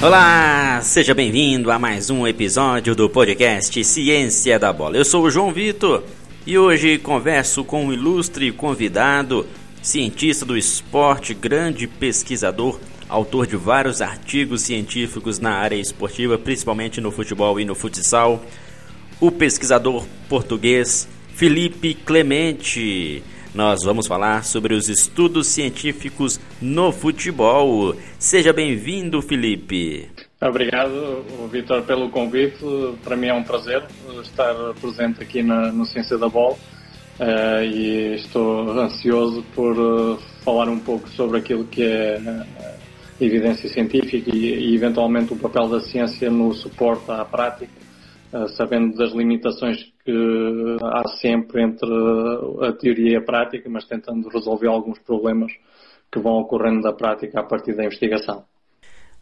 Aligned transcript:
Olá, 0.00 0.80
seja 0.80 1.12
bem-vindo 1.12 1.72
a 1.72 1.78
mais 1.78 2.08
um 2.08 2.24
episódio 2.24 2.94
do 2.94 3.10
podcast 3.10 3.82
Ciência 3.82 4.56
da 4.56 4.72
Bola. 4.72 4.96
Eu 4.96 5.04
sou 5.04 5.24
o 5.24 5.30
João 5.30 5.52
Vitor 5.52 6.04
e 6.46 6.56
hoje 6.56 6.98
converso 6.98 7.64
com 7.64 7.86
um 7.86 7.92
ilustre 7.92 8.52
convidado, 8.52 9.44
cientista 9.82 10.46
do 10.46 10.56
esporte, 10.56 11.34
grande 11.34 11.88
pesquisador, 11.88 12.78
autor 13.08 13.44
de 13.44 13.56
vários 13.56 14.00
artigos 14.00 14.62
científicos 14.62 15.40
na 15.40 15.54
área 15.54 15.74
esportiva, 15.74 16.38
principalmente 16.38 17.00
no 17.00 17.10
futebol 17.10 17.58
e 17.58 17.64
no 17.64 17.74
futsal, 17.74 18.40
o 19.20 19.32
pesquisador 19.32 20.06
português 20.28 21.08
Felipe 21.34 21.94
Clemente. 21.94 23.20
Nós 23.54 23.82
vamos 23.82 24.06
falar 24.06 24.44
sobre 24.44 24.74
os 24.74 24.88
estudos 24.88 25.46
científicos 25.46 26.38
no 26.60 26.92
futebol. 26.92 27.94
Seja 28.18 28.52
bem-vindo, 28.52 29.22
Felipe. 29.22 30.08
Obrigado, 30.40 31.24
Vitor, 31.50 31.82
pelo 31.82 32.10
convite. 32.10 32.58
Para 33.02 33.16
mim 33.16 33.28
é 33.28 33.34
um 33.34 33.42
prazer 33.42 33.82
estar 34.22 34.54
presente 34.80 35.22
aqui 35.22 35.42
na, 35.42 35.72
no 35.72 35.86
Ciência 35.86 36.18
da 36.18 36.28
Bola 36.28 36.56
uh, 37.18 37.64
e 37.64 38.14
estou 38.16 38.70
ansioso 38.78 39.42
por 39.54 39.76
uh, 39.78 40.18
falar 40.44 40.68
um 40.68 40.78
pouco 40.78 41.08
sobre 41.08 41.38
aquilo 41.38 41.64
que 41.64 41.82
é 41.82 42.20
uh, 42.20 43.24
evidência 43.24 43.68
científica 43.68 44.30
e, 44.30 44.70
e, 44.70 44.74
eventualmente 44.74 45.32
o 45.32 45.36
papel 45.36 45.68
da 45.68 45.80
ciência 45.80 46.30
no 46.30 46.52
suporte 46.54 47.10
à 47.10 47.24
prática, 47.24 47.72
sabendo 48.54 48.96
das 48.96 49.10
limitações 49.12 49.90
que 50.08 50.76
há 50.82 51.06
sempre 51.20 51.62
entre 51.62 51.86
a 52.62 52.72
teoria 52.72 53.12
e 53.12 53.16
a 53.16 53.20
prática, 53.20 53.68
mas 53.68 53.84
tentando 53.84 54.26
resolver 54.30 54.66
alguns 54.66 54.98
problemas 55.00 55.52
que 56.10 56.18
vão 56.18 56.38
ocorrendo 56.38 56.80
da 56.80 56.94
prática 56.94 57.40
a 57.40 57.42
partir 57.42 57.74
da 57.74 57.84
investigação. 57.84 58.42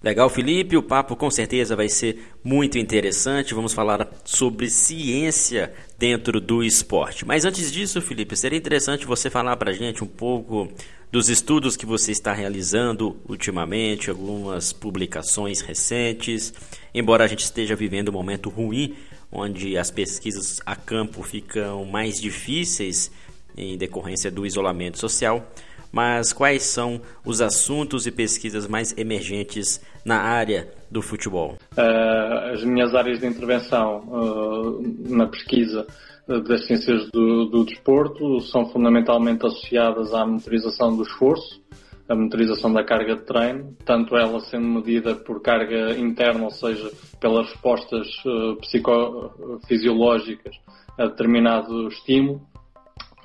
Legal, 0.00 0.28
Felipe. 0.30 0.76
O 0.76 0.82
papo 0.84 1.16
com 1.16 1.28
certeza 1.28 1.74
vai 1.74 1.88
ser 1.88 2.22
muito 2.44 2.78
interessante. 2.78 3.52
Vamos 3.52 3.72
falar 3.72 4.08
sobre 4.24 4.70
ciência 4.70 5.72
dentro 5.98 6.40
do 6.40 6.62
esporte. 6.62 7.26
Mas 7.26 7.44
antes 7.44 7.72
disso, 7.72 8.00
Felipe, 8.00 8.36
seria 8.36 8.58
interessante 8.58 9.06
você 9.06 9.28
falar 9.28 9.56
para 9.56 9.72
a 9.72 9.74
gente 9.74 10.04
um 10.04 10.06
pouco 10.06 10.68
dos 11.10 11.28
estudos 11.28 11.76
que 11.76 11.86
você 11.86 12.12
está 12.12 12.32
realizando 12.32 13.16
ultimamente, 13.28 14.08
algumas 14.08 14.72
publicações 14.72 15.60
recentes. 15.62 16.54
Embora 16.94 17.24
a 17.24 17.26
gente 17.26 17.40
esteja 17.40 17.74
vivendo 17.74 18.10
um 18.10 18.12
momento 18.12 18.48
ruim, 18.48 18.94
onde 19.30 19.76
as 19.76 19.90
pesquisas 19.90 20.60
a 20.64 20.76
campo 20.76 21.22
ficam 21.22 21.84
mais 21.84 22.20
difíceis 22.20 23.10
em 23.56 23.76
decorrência 23.76 24.30
do 24.30 24.46
isolamento 24.46 24.98
social 24.98 25.46
mas 25.92 26.30
quais 26.30 26.62
são 26.64 27.00
os 27.24 27.40
assuntos 27.40 28.06
e 28.06 28.10
pesquisas 28.10 28.66
mais 28.66 28.96
emergentes 28.98 29.80
na 30.04 30.18
área 30.18 30.68
do 30.90 31.00
futebol? 31.00 31.56
Uh, 31.72 32.52
as 32.52 32.62
minhas 32.64 32.94
áreas 32.94 33.20
de 33.20 33.26
intervenção 33.26 34.00
uh, 34.08 34.82
na 35.08 35.26
pesquisa 35.26 35.86
das 36.28 36.66
ciências 36.66 37.08
do, 37.12 37.46
do, 37.46 37.64
desporto 37.64 38.40
são 38.40 38.68
fundamentalmente 38.70 39.46
associadas 39.46 40.12
à 40.12 40.26
monitorização 40.26 40.96
do 40.96 41.04
esforço, 41.04 41.62
a 42.08 42.14
monitorização 42.14 42.72
da 42.72 42.84
carga 42.84 43.16
de 43.16 43.22
treino, 43.22 43.76
tanto 43.84 44.16
ela 44.16 44.40
sendo 44.40 44.66
medida 44.66 45.14
por 45.14 45.42
carga 45.42 45.98
interna, 45.98 46.44
ou 46.44 46.50
seja, 46.50 46.90
pelas 47.20 47.48
respostas 47.48 48.06
uh, 48.24 48.56
psicofisiológicas 48.56 50.56
a 50.98 51.06
determinado 51.06 51.88
estímulo, 51.88 52.40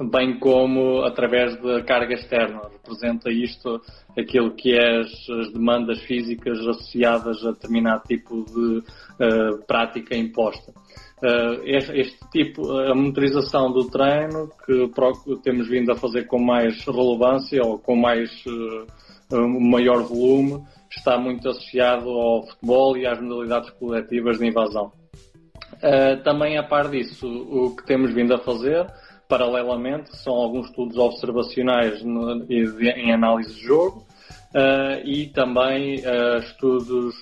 bem 0.10 0.40
como 0.40 1.04
através 1.04 1.56
da 1.62 1.84
carga 1.84 2.16
externa. 2.16 2.62
Representa 2.72 3.30
isto 3.30 3.80
aquilo 4.18 4.56
que 4.56 4.74
é 4.74 5.02
as, 5.02 5.30
as 5.30 5.54
demandas 5.54 6.00
físicas 6.02 6.60
associadas 6.60 7.46
a 7.46 7.52
determinado 7.52 8.04
tipo 8.08 8.44
de 8.46 8.80
uh, 8.80 8.84
prática 9.68 10.16
imposta. 10.16 10.74
Uh, 11.22 11.62
este, 11.66 12.18
tipo, 12.32 12.68
a 12.80 12.96
monitorização 12.96 13.72
do 13.72 13.88
treino, 13.92 14.50
que 14.66 14.90
temos 15.44 15.70
vindo 15.70 15.92
a 15.92 15.96
fazer 15.96 16.26
com 16.26 16.40
mais 16.40 16.84
relevância 16.84 17.62
ou 17.64 17.78
com 17.78 17.96
mais 17.96 18.32
uh, 18.48 19.48
maior 19.60 20.02
volume, 20.02 20.64
está 20.90 21.20
muito 21.20 21.48
associado 21.48 22.10
ao 22.10 22.48
futebol 22.48 22.98
e 22.98 23.06
às 23.06 23.22
modalidades 23.22 23.70
coletivas 23.72 24.40
de 24.40 24.48
invasão. 24.48 24.92
Uh, 25.76 26.24
também 26.24 26.58
a 26.58 26.64
par 26.64 26.90
disso, 26.90 27.28
o 27.28 27.76
que 27.76 27.86
temos 27.86 28.12
vindo 28.16 28.34
a 28.34 28.40
fazer 28.40 28.88
paralelamente, 29.30 30.18
são 30.18 30.34
alguns 30.34 30.70
estudos 30.70 30.98
observacionais 30.98 32.04
no, 32.04 32.44
em 32.52 33.14
análise 33.14 33.54
de 33.54 33.62
jogo 33.62 34.06
e 35.06 35.28
também 35.28 36.02
estudos 36.42 37.16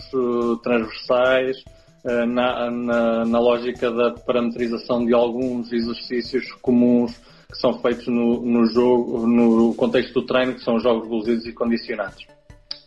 transversais 0.64 1.64
na, 2.04 2.72
na, 2.72 3.26
na, 3.26 3.40
lógica 3.40 3.92
da 3.92 4.12
parametrização 4.12 5.06
de 5.06 5.14
alguns 5.14 5.72
exercícios 5.72 6.52
comuns 6.62 7.18
que 7.52 7.58
são 7.58 7.80
feitos 7.80 8.08
no, 8.08 8.42
no 8.42 8.66
jogo, 8.68 9.28
no 9.28 9.74
contexto 9.74 10.14
do 10.14 10.26
treino, 10.26 10.54
que 10.54 10.64
são 10.64 10.80
jogos 10.80 11.10
reduzidos 11.10 11.46
e 11.46 11.54
condicionados. 11.54 12.26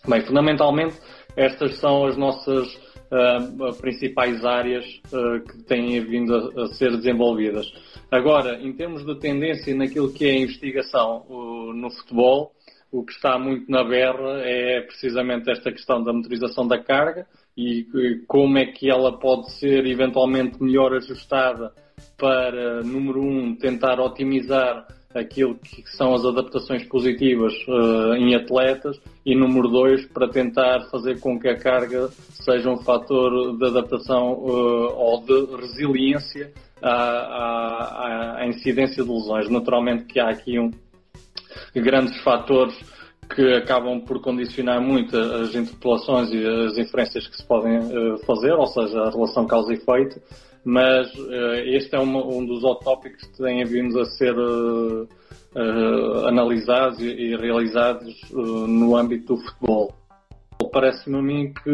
Bem, 0.07 0.21
fundamentalmente, 0.23 0.97
estas 1.37 1.79
são 1.79 2.07
as 2.07 2.17
nossas 2.17 2.75
uh, 3.13 3.75
principais 3.81 4.45
áreas 4.45 4.85
uh, 5.13 5.41
que 5.41 5.63
têm 5.65 6.01
vindo 6.05 6.35
a, 6.35 6.65
a, 6.65 6.67
ser 6.69 6.97
desenvolvidas. 6.97 7.67
Agora, 8.11 8.61
em 8.61 8.73
termos 8.73 9.05
de 9.05 9.15
tendência 9.19 9.75
naquilo 9.75 10.13
que 10.13 10.25
é 10.25 10.31
a 10.31 10.41
investigação 10.41 11.25
uh, 11.29 11.73
no 11.73 11.91
futebol, 11.91 12.53
o 12.91 13.05
que 13.05 13.13
está 13.13 13.39
muito 13.39 13.71
na 13.71 13.83
berra 13.83 14.43
é 14.43 14.83
precisamente 14.83 15.51
esta 15.51 15.73
questão 15.73 16.03
da 16.03 16.13
motorização 16.13 16.67
da 16.69 16.79
carga 16.79 17.27
e 17.57 17.87
como 18.27 18.59
é 18.59 18.67
que 18.67 18.91
ela 18.91 19.19
pode 19.19 19.53
ser 19.53 19.87
eventualmente 19.87 20.63
melhor 20.63 20.95
ajustada 20.95 21.73
para, 22.17 22.83
número 22.83 23.21
um, 23.21 23.55
tentar 23.55 24.01
otimizar 24.01 24.87
aquilo 25.15 25.57
que 25.57 25.83
são 25.91 26.15
as 26.15 26.25
adaptações 26.25 26.85
positivas 26.85 27.53
uh, 27.69 28.15
em 28.15 28.35
atletas 28.35 28.99
e 29.25 29.35
número 29.35 29.69
dois 29.69 30.07
para 30.07 30.29
tentar 30.29 30.89
fazer 30.91 31.21
com 31.21 31.39
que 31.39 31.49
a 31.49 31.57
carga 31.57 32.09
seja 32.33 32.71
um 32.71 32.79
fator 32.79 33.57
de 33.57 33.67
adaptação 33.67 34.33
uh, 34.33 34.95
ou 34.97 35.23
de 35.23 35.57
resiliência 35.57 36.53
à, 36.81 36.91
à, 36.91 38.37
à, 38.39 38.47
incidência 38.47 39.05
de 39.05 39.11
lesões. 39.11 39.49
Naturalmente 39.49 40.05
que 40.05 40.19
há 40.19 40.31
aqui 40.31 40.59
um, 40.59 40.71
grandes 41.75 42.21
fatores 42.23 42.75
que 43.35 43.55
acabam 43.55 44.01
por 44.01 44.21
condicionar 44.21 44.81
muito 44.81 45.17
as 45.17 45.55
interpelações 45.55 46.31
e 46.33 46.47
as 46.47 46.77
inferências 46.79 47.27
que 47.27 47.37
se 47.37 47.47
podem 47.47 47.79
uh, 47.79 48.19
fazer, 48.27 48.53
ou 48.53 48.67
seja, 48.67 49.01
a 49.01 49.11
relação 49.11 49.47
causa 49.47 49.73
e 49.73 49.77
efeito, 49.77 50.21
mas 50.65 51.13
uh, 51.15 51.55
este 51.65 51.95
é 51.97 52.01
um 52.01 52.45
dos 52.45 52.63
topics 52.85 53.27
que 53.27 53.43
têm 53.43 53.65
vindo 53.65 53.99
a 54.01 54.05
ser 54.05 54.35
uh, 54.39 55.09
analisados 56.27 57.01
e, 57.01 57.09
e 57.09 57.37
realizados 57.37 58.15
no 58.31 58.97
âmbito 58.97 59.35
do 59.35 59.41
futebol. 59.43 59.95
Parece-me 60.73 61.19
a 61.19 61.23
mim 61.23 61.53
que 61.53 61.71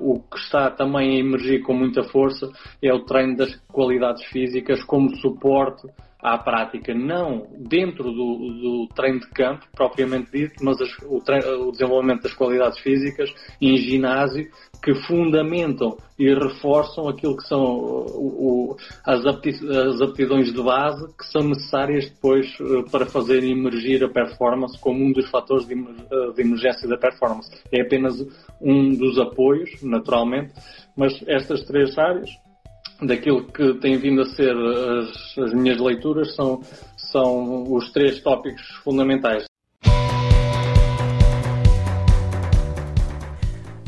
o 0.00 0.22
que 0.30 0.38
está 0.38 0.70
também 0.70 1.16
a 1.16 1.20
emergir 1.20 1.60
com 1.60 1.74
muita 1.74 2.02
força 2.04 2.50
é 2.82 2.94
o 2.94 3.00
treino 3.00 3.36
das 3.36 3.54
qualidades 3.70 4.24
físicas 4.26 4.82
como 4.84 5.14
suporte 5.16 5.86
à 6.20 6.36
prática, 6.36 6.92
não 6.92 7.46
dentro 7.56 8.04
do, 8.04 8.12
do 8.12 8.88
treino 8.94 9.20
de 9.20 9.28
campo 9.30 9.64
propriamente 9.74 10.30
dito, 10.32 10.64
mas 10.64 10.80
as, 10.80 10.90
o, 11.04 11.20
treino, 11.20 11.68
o, 11.68 11.72
desenvolvimento 11.72 12.22
das 12.22 12.34
qualidades 12.34 12.78
físicas 12.80 13.32
em 13.60 13.76
ginásio 13.76 14.50
que 14.82 14.94
fundamentam 15.06 15.96
e 16.18 16.34
reforçam 16.34 17.08
aquilo 17.08 17.36
que 17.36 17.46
são 17.46 17.60
o, 17.60 18.72
o, 18.72 18.76
as, 19.04 19.24
apti, 19.26 19.50
as, 19.50 20.00
aptidões 20.00 20.52
de 20.52 20.60
base 20.60 21.06
que 21.16 21.24
são 21.26 21.48
necessárias 21.48 22.10
depois 22.10 22.48
uh, 22.60 22.90
para 22.90 23.06
fazer 23.06 23.44
emergir 23.44 24.02
a 24.02 24.08
performance 24.08 24.76
como 24.80 25.04
um 25.04 25.12
dos 25.12 25.30
fatores 25.30 25.64
uh, 25.66 26.32
de 26.34 26.42
emergência 26.42 26.88
da 26.88 26.96
performance. 26.96 27.48
É 27.72 27.82
apenas 27.82 28.14
um 28.60 28.92
dos 28.92 29.18
apoios, 29.18 29.80
naturalmente, 29.82 30.52
mas 30.96 31.12
estas 31.28 31.64
três 31.64 31.96
áreas 31.96 32.30
daquilo 33.02 33.44
que 33.44 33.74
tem 33.74 33.96
vindo 33.96 34.22
a 34.22 34.26
ser 34.26 34.54
as, 34.56 35.38
as 35.38 35.52
minhas 35.52 35.80
leituras 35.80 36.34
são, 36.34 36.60
são 36.96 37.72
os 37.72 37.90
três 37.92 38.20
tópicos 38.20 38.66
fundamentais. 38.82 39.44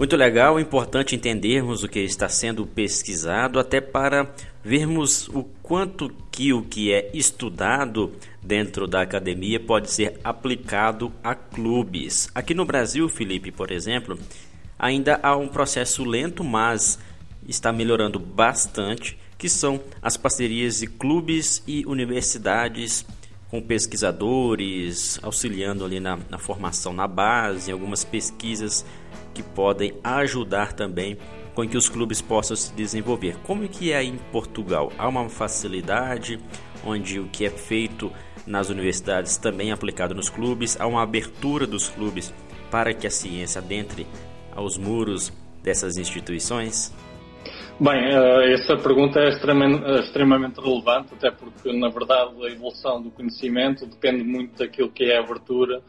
Muito 0.00 0.16
legal, 0.16 0.58
importante 0.58 1.14
entendermos 1.14 1.84
o 1.84 1.88
que 1.88 2.00
está 2.00 2.26
sendo 2.26 2.66
pesquisado, 2.66 3.58
até 3.58 3.82
para 3.82 4.32
vermos 4.64 5.28
o 5.28 5.44
quanto 5.62 6.10
que 6.32 6.54
o 6.54 6.62
que 6.62 6.90
é 6.90 7.10
estudado 7.12 8.10
dentro 8.42 8.86
da 8.86 9.02
academia 9.02 9.60
pode 9.60 9.90
ser 9.90 10.18
aplicado 10.24 11.12
a 11.22 11.34
clubes. 11.34 12.30
Aqui 12.34 12.54
no 12.54 12.64
Brasil, 12.64 13.10
Felipe, 13.10 13.52
por 13.52 13.70
exemplo, 13.70 14.18
ainda 14.78 15.20
há 15.22 15.36
um 15.36 15.48
processo 15.48 16.02
lento, 16.02 16.42
mas 16.42 16.98
está 17.50 17.72
melhorando 17.72 18.18
bastante, 18.18 19.18
que 19.36 19.48
são 19.48 19.80
as 20.00 20.16
parcerias 20.16 20.80
de 20.80 20.86
clubes 20.86 21.62
e 21.66 21.84
universidades 21.86 23.04
com 23.50 23.60
pesquisadores, 23.60 25.18
auxiliando 25.22 25.84
ali 25.84 25.98
na, 25.98 26.18
na 26.28 26.38
formação 26.38 26.92
na 26.92 27.08
base, 27.08 27.70
em 27.70 27.72
algumas 27.72 28.04
pesquisas 28.04 28.86
que 29.34 29.42
podem 29.42 29.94
ajudar 30.04 30.72
também 30.72 31.18
com 31.54 31.68
que 31.68 31.76
os 31.76 31.88
clubes 31.88 32.22
possam 32.22 32.56
se 32.56 32.72
desenvolver. 32.72 33.36
Como 33.38 33.68
que 33.68 33.92
é 33.92 34.04
em 34.04 34.16
Portugal? 34.30 34.92
Há 34.96 35.08
uma 35.08 35.28
facilidade 35.28 36.38
onde 36.84 37.18
o 37.18 37.26
que 37.26 37.44
é 37.44 37.50
feito 37.50 38.12
nas 38.46 38.68
universidades 38.68 39.36
também 39.36 39.70
é 39.70 39.72
aplicado 39.72 40.14
nos 40.14 40.30
clubes, 40.30 40.80
há 40.80 40.86
uma 40.86 41.02
abertura 41.02 41.66
dos 41.66 41.88
clubes 41.88 42.32
para 42.70 42.94
que 42.94 43.06
a 43.06 43.10
ciência 43.10 43.60
adentre 43.60 44.06
aos 44.52 44.78
muros 44.78 45.32
dessas 45.62 45.96
instituições? 45.98 46.92
Bem, 47.82 47.98
eh, 47.98 48.52
essa 48.52 48.76
pergunta 48.76 49.18
é 49.18 49.30
extremamente 49.30 50.60
relevante, 50.60 51.14
até 51.14 51.30
porque, 51.30 51.72
na 51.72 51.88
verdade, 51.88 52.34
a 52.44 52.50
evolução 52.50 53.00
do 53.00 53.10
conhecimento 53.10 53.86
depende 53.86 54.22
muito 54.22 54.58
daquilo 54.58 54.90
que 54.90 55.04
é 55.04 55.16
a 55.16 55.20
abertura 55.20 55.80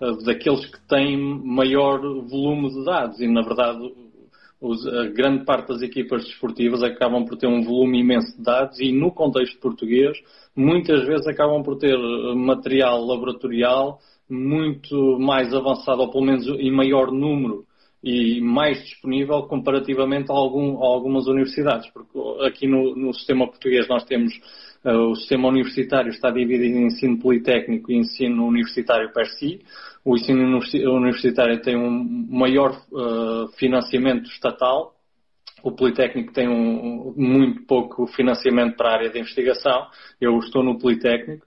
eh, 0.00 0.24
daqueles 0.24 0.64
que 0.64 0.80
têm 0.88 1.18
maior 1.18 2.00
volume 2.00 2.70
de 2.70 2.82
dados. 2.86 3.20
E, 3.20 3.28
na 3.28 3.42
verdade, 3.42 3.78
a 4.62 5.06
grande 5.08 5.44
parte 5.44 5.68
das 5.68 5.82
equipas 5.82 6.24
desportivas 6.24 6.82
acabam 6.82 7.26
por 7.26 7.36
ter 7.36 7.46
um 7.46 7.62
volume 7.62 8.00
imenso 8.00 8.34
de 8.38 8.42
dados 8.42 8.80
e, 8.80 8.90
no 8.90 9.12
contexto 9.12 9.58
português, 9.58 10.16
muitas 10.56 11.06
vezes 11.06 11.26
acabam 11.26 11.62
por 11.62 11.76
ter 11.76 11.94
eh, 11.94 12.34
material 12.34 13.04
laboratorial 13.04 13.98
muito 14.30 15.18
mais 15.20 15.52
avançado, 15.52 16.00
ou 16.00 16.10
pelo 16.10 16.24
menos 16.24 16.46
em 16.46 16.70
maior 16.70 17.12
número 17.12 17.66
e 18.04 18.38
mais 18.42 18.84
disponível 18.84 19.44
comparativamente 19.44 20.30
a, 20.30 20.34
algum, 20.34 20.76
a 20.82 20.86
algumas 20.86 21.26
universidades, 21.26 21.88
porque 21.90 22.18
aqui 22.44 22.66
no, 22.66 22.94
no 22.94 23.14
sistema 23.14 23.46
português 23.46 23.88
nós 23.88 24.04
temos 24.04 24.34
uh, 24.84 25.10
o 25.10 25.16
sistema 25.16 25.48
universitário 25.48 26.10
está 26.10 26.30
dividido 26.30 26.76
em 26.76 26.86
ensino 26.88 27.18
politécnico 27.18 27.90
e 27.90 27.96
ensino 27.96 28.46
universitário 28.46 29.10
per 29.10 29.26
si. 29.26 29.62
O 30.04 30.16
ensino 30.16 30.60
universitário 30.96 31.62
tem 31.62 31.76
um 31.76 32.28
maior 32.28 32.78
uh, 32.92 33.48
financiamento 33.56 34.28
estatal, 34.28 34.94
o 35.62 35.72
Politécnico 35.72 36.30
tem 36.30 36.46
um, 36.46 37.14
muito 37.16 37.62
pouco 37.62 38.06
financiamento 38.08 38.76
para 38.76 38.90
a 38.90 38.92
área 38.92 39.08
de 39.08 39.18
investigação. 39.18 39.86
Eu 40.20 40.38
estou 40.40 40.62
no 40.62 40.78
Politécnico. 40.78 41.46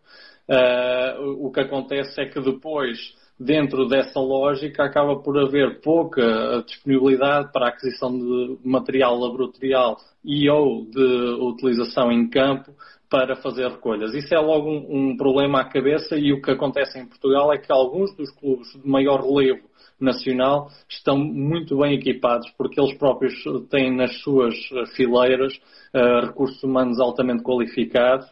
Uh, 0.50 1.46
o 1.46 1.52
que 1.52 1.60
acontece 1.60 2.20
é 2.20 2.26
que 2.26 2.42
depois 2.42 2.98
dentro 3.40 3.88
dessa 3.88 4.20
lógica, 4.20 4.84
acaba 4.84 5.18
por 5.18 5.38
haver 5.38 5.80
pouca 5.82 6.64
disponibilidade 6.66 7.52
para 7.52 7.68
a 7.68 7.70
aquisição 7.70 8.18
de 8.18 8.58
material 8.64 9.18
laboratorial 9.18 9.98
e 10.24 10.50
ou 10.50 10.86
de 10.86 11.38
utilização 11.42 12.12
em 12.12 12.28
campo 12.30 12.72
para 13.10 13.36
fazer 13.38 13.68
recolhas. 13.70 14.14
Isso 14.14 14.34
é 14.34 14.40
logo 14.40 14.70
um, 14.70 15.12
um 15.12 15.18
problema 15.18 15.62
à 15.62 15.66
cabeça 15.66 16.18
e 16.18 16.34
o 16.34 16.42
que 16.42 16.52
acontece 16.52 17.00
em 17.00 17.06
Portugal 17.06 17.54
é 17.54 17.58
que 17.58 17.72
alguns 17.72 18.16
dos 18.16 18.30
clubes 18.32 18.68
de 18.74 18.88
maior 18.88 19.22
relevo 19.22 19.68
nacional 20.00 20.70
estão 20.90 21.18
muito 21.18 21.78
bem 21.78 21.96
equipados 21.96 22.50
porque 22.58 22.80
eles 22.80 22.98
próprios 22.98 23.34
têm 23.70 23.96
nas 23.96 24.22
suas 24.22 24.56
fileiras 24.96 25.54
uh, 25.94 26.28
recursos 26.28 26.62
humanos 26.62 27.00
altamente 27.00 27.44
qualificados 27.44 28.28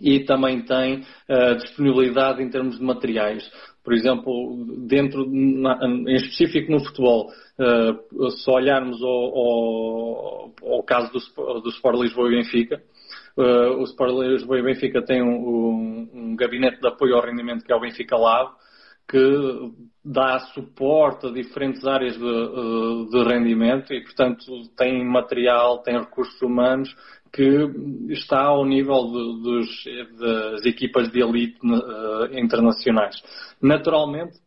e 0.00 0.20
também 0.20 0.62
têm 0.62 1.00
uh, 1.00 1.56
disponibilidade 1.56 2.42
em 2.42 2.50
termos 2.50 2.78
de 2.78 2.84
materiais. 2.84 3.50
Por 3.84 3.92
exemplo, 3.92 4.64
dentro, 4.88 5.26
na, 5.30 5.78
em 5.86 6.16
específico 6.16 6.72
no 6.72 6.82
futebol, 6.82 7.30
uh, 7.58 8.30
se 8.30 8.50
olharmos 8.50 9.00
ao, 9.02 9.36
ao, 9.36 10.54
ao 10.62 10.82
caso 10.82 11.12
do, 11.12 11.60
do 11.60 11.68
Sport 11.68 12.00
Lisboa 12.00 12.28
e 12.28 12.36
Benfica, 12.36 12.82
uh, 13.36 13.78
o 13.78 13.84
Sport 13.84 14.14
Lisboa 14.14 14.58
e 14.58 14.62
Benfica 14.62 15.02
tem 15.02 15.22
um, 15.22 15.28
um, 15.28 16.10
um, 16.14 16.36
gabinete 16.36 16.80
de 16.80 16.88
apoio 16.88 17.14
ao 17.14 17.22
rendimento 17.22 17.62
que 17.62 17.72
é 17.72 17.76
o 17.76 17.80
Benfica 17.80 18.16
Lab, 18.16 18.52
que 19.06 19.70
dá 20.02 20.38
suporte 20.54 21.26
a 21.26 21.30
diferentes 21.30 21.86
áreas 21.86 22.16
de, 22.16 22.24
eh, 22.24 23.10
de 23.10 23.22
rendimento 23.22 23.92
e, 23.92 24.02
portanto, 24.02 24.44
tem 24.76 25.04
material, 25.04 25.82
tem 25.82 25.98
recursos 25.98 26.40
humanos 26.40 26.94
que 27.34 27.68
está 28.10 28.42
ao 28.44 28.64
nível 28.64 29.10
de, 29.10 29.42
dos, 29.42 29.84
das 30.20 30.64
equipas 30.64 31.10
de 31.10 31.20
elite 31.20 31.58
uh, 31.66 32.38
internacionais. 32.38 33.20
Naturalmente 33.60 34.38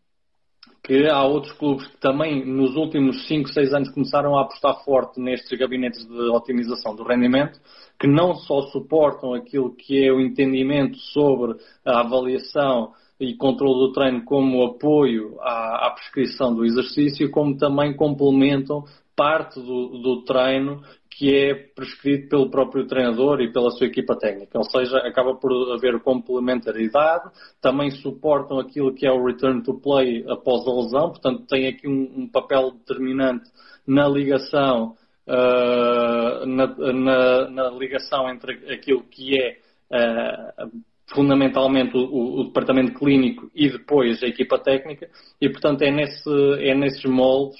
que 0.82 1.06
há 1.10 1.22
outros 1.22 1.52
clubes 1.58 1.86
que 1.86 1.98
também 1.98 2.46
nos 2.46 2.78
últimos 2.78 3.28
5, 3.28 3.50
6 3.50 3.74
anos 3.74 3.90
começaram 3.90 4.38
a 4.38 4.44
apostar 4.44 4.86
forte 4.86 5.20
nestes 5.20 5.60
gabinetes 5.60 6.08
de 6.08 6.30
otimização 6.30 6.96
do 6.96 7.04
rendimento, 7.04 7.60
que 8.00 8.08
não 8.08 8.36
só 8.36 8.62
suportam 8.68 9.34
aquilo 9.34 9.76
que 9.76 10.06
é 10.06 10.14
o 10.14 10.22
entendimento 10.22 10.98
sobre 10.98 11.58
a 11.86 12.00
avaliação 12.00 12.94
e 13.20 13.36
controle 13.36 13.88
do 13.88 13.92
treino 13.92 14.24
como 14.24 14.64
apoio 14.64 15.38
à, 15.42 15.88
à 15.88 15.92
prescrição 15.92 16.56
do 16.56 16.64
exercício, 16.64 17.30
como 17.32 17.58
também 17.58 17.94
complementam 17.94 18.86
parte 19.18 19.60
do, 19.60 19.98
do 19.98 20.24
treino 20.24 20.84
que 21.10 21.36
é 21.36 21.56
prescrito 21.56 22.30
pelo 22.30 22.52
próprio 22.52 22.86
treinador 22.86 23.42
e 23.42 23.52
pela 23.52 23.72
sua 23.72 23.88
equipa 23.88 24.16
técnica. 24.16 24.56
Ou 24.56 24.64
seja, 24.66 25.00
acaba 25.00 25.34
por 25.34 25.52
haver 25.74 26.00
complementaridade, 26.02 27.32
também 27.60 27.90
suportam 27.90 28.60
aquilo 28.60 28.94
que 28.94 29.08
é 29.08 29.12
o 29.12 29.26
return 29.26 29.64
to 29.64 29.74
play 29.82 30.24
após 30.30 30.66
a 30.68 30.72
lesão, 30.72 31.10
portanto, 31.10 31.48
tem 31.48 31.68
aqui 31.68 31.88
um, 31.88 32.22
um 32.22 32.30
papel 32.30 32.72
determinante 32.72 33.50
na 33.88 34.08
ligação, 34.08 34.96
uh, 35.28 36.46
na, 36.46 36.68
na, 36.68 37.50
na, 37.50 37.70
ligação 37.72 38.30
entre 38.30 38.72
aquilo 38.72 39.04
que 39.06 39.42
é 39.42 39.58
uh, 39.92 40.72
fundamentalmente 41.08 41.98
o, 41.98 42.42
o, 42.42 42.44
departamento 42.44 42.94
clínico 42.94 43.50
e 43.56 43.70
depois 43.70 44.22
a 44.22 44.28
equipa 44.28 44.60
técnica, 44.60 45.10
e 45.42 45.50
portanto 45.50 45.82
é, 45.82 45.90
nesse, 45.90 46.30
é 46.60 46.76
nesses 46.76 47.06
moldes 47.06 47.58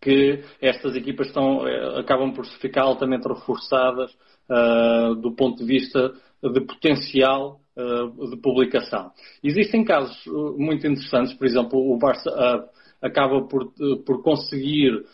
que 0.00 0.42
estas 0.60 0.94
equipas 0.94 1.28
estão, 1.28 1.66
eh, 1.66 2.00
acabam 2.00 2.32
por 2.32 2.46
ficar 2.46 2.82
altamente 2.82 3.26
reforçadas 3.26 4.12
uh, 4.48 5.14
do 5.16 5.32
ponto 5.32 5.58
de 5.58 5.64
vista 5.64 6.12
de 6.42 6.60
potencial 6.60 7.60
uh, 7.76 8.30
de 8.30 8.36
publicação. 8.36 9.10
Existem 9.42 9.84
casos 9.84 10.16
muito 10.56 10.86
interessantes, 10.86 11.34
por 11.34 11.46
exemplo, 11.46 11.78
o 11.78 11.98
Barça 11.98 12.30
uh, 12.30 12.68
acaba 13.02 13.42
por, 13.42 13.72
por 14.04 14.22
conseguir, 14.22 15.04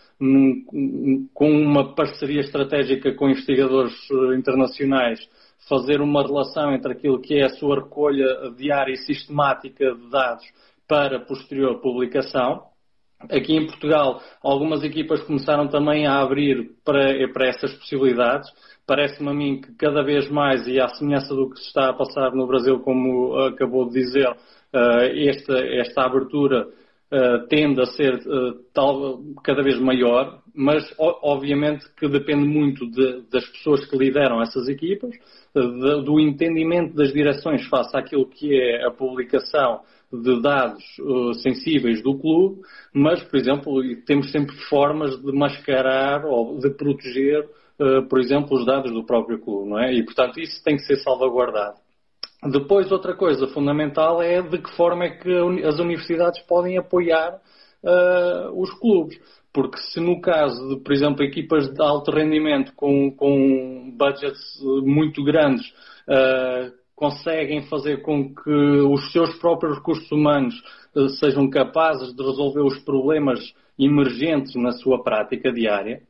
com 1.34 1.50
uma 1.50 1.94
parceria 1.94 2.40
estratégica 2.40 3.12
com 3.12 3.28
investigadores 3.28 3.94
internacionais, 4.34 5.20
fazer 5.68 6.00
uma 6.00 6.22
relação 6.22 6.72
entre 6.72 6.92
aquilo 6.92 7.20
que 7.20 7.34
é 7.34 7.44
a 7.44 7.50
sua 7.50 7.82
recolha 7.82 8.50
diária 8.56 8.94
e 8.94 8.96
sistemática 8.96 9.94
de 9.94 10.08
dados 10.08 10.44
para 10.88 11.20
posterior 11.20 11.78
publicação 11.82 12.62
Aqui 13.30 13.56
em 13.56 13.66
Portugal, 13.66 14.20
algumas 14.42 14.82
equipas 14.82 15.22
começaram 15.22 15.68
também 15.68 16.06
a 16.06 16.20
abrir 16.20 16.70
para, 16.84 17.28
para 17.32 17.48
essas 17.48 17.72
possibilidades. 17.74 18.48
Parece-me 18.86 19.30
a 19.30 19.34
mim 19.34 19.60
que 19.60 19.72
cada 19.76 20.02
vez 20.02 20.30
mais, 20.30 20.66
e 20.66 20.78
à 20.78 20.88
semelhança 20.88 21.34
do 21.34 21.50
que 21.50 21.58
se 21.58 21.66
está 21.66 21.90
a 21.90 21.94
passar 21.94 22.32
no 22.32 22.46
Brasil, 22.46 22.80
como 22.80 23.34
acabou 23.38 23.88
de 23.88 23.94
dizer, 23.94 24.28
eh, 24.72 25.28
esta, 25.28 25.58
esta 25.58 26.02
abertura 26.02 26.66
eh, 27.14 27.46
tende 27.48 27.80
a 27.80 27.86
ser 27.86 28.14
eh, 28.14 28.54
tal, 28.74 29.22
cada 29.44 29.62
vez 29.62 29.78
maior, 29.78 30.40
mas 30.52 30.82
obviamente 30.98 31.86
que 31.96 32.08
depende 32.08 32.44
muito 32.44 32.90
de, 32.90 33.22
das 33.30 33.46
pessoas 33.50 33.84
que 33.88 33.96
lideram 33.96 34.42
essas 34.42 34.66
equipas, 34.68 35.12
de, 35.54 36.02
do 36.02 36.18
entendimento 36.18 36.92
das 36.96 37.12
direções 37.12 37.64
face 37.68 37.96
àquilo 37.96 38.26
que 38.26 38.52
é 38.60 38.84
a 38.84 38.90
publicação 38.90 39.82
de 40.12 40.42
dados 40.42 40.82
uh, 40.98 41.34
sensíveis 41.34 42.02
do 42.02 42.18
clube, 42.18 42.62
mas, 42.92 43.22
por 43.22 43.38
exemplo, 43.38 43.80
temos 44.04 44.32
sempre 44.32 44.56
formas 44.68 45.16
de 45.16 45.30
mascarar 45.32 46.24
ou 46.24 46.58
de 46.58 46.70
proteger, 46.70 47.48
uh, 47.78 48.08
por 48.08 48.18
exemplo, 48.18 48.58
os 48.58 48.66
dados 48.66 48.92
do 48.92 49.04
próprio 49.04 49.38
clube, 49.38 49.70
não 49.70 49.78
é? 49.78 49.94
E, 49.94 50.04
portanto, 50.04 50.40
isso 50.40 50.60
tem 50.64 50.76
que 50.76 50.82
ser 50.82 50.96
salvaguardado. 50.96 51.83
Depois, 52.50 52.92
outra 52.92 53.14
coisa 53.14 53.46
fundamental 53.48 54.22
é 54.22 54.42
de 54.42 54.58
que 54.58 54.70
forma 54.76 55.04
é 55.04 55.10
que 55.10 55.32
as 55.64 55.78
universidades 55.78 56.42
podem 56.42 56.76
apoiar 56.76 57.40
uh, 57.82 58.60
os 58.60 58.70
clubes. 58.78 59.18
Porque 59.52 59.78
se 59.78 60.00
no 60.00 60.20
caso 60.20 60.68
de, 60.68 60.80
por 60.82 60.92
exemplo, 60.92 61.24
equipas 61.24 61.72
de 61.72 61.80
alto 61.80 62.10
rendimento 62.10 62.72
com, 62.74 63.10
com 63.12 63.94
budgets 63.96 64.60
muito 64.82 65.22
grandes 65.22 65.66
uh, 66.08 66.72
conseguem 66.94 67.62
fazer 67.62 68.02
com 68.02 68.34
que 68.34 68.50
os 68.50 69.12
seus 69.12 69.34
próprios 69.36 69.76
recursos 69.76 70.10
humanos 70.10 70.54
uh, 70.94 71.08
sejam 71.20 71.48
capazes 71.48 72.14
de 72.14 72.22
resolver 72.22 72.62
os 72.62 72.78
problemas 72.80 73.38
emergentes 73.78 74.54
na 74.56 74.72
sua 74.72 75.02
prática 75.02 75.52
diária, 75.52 76.02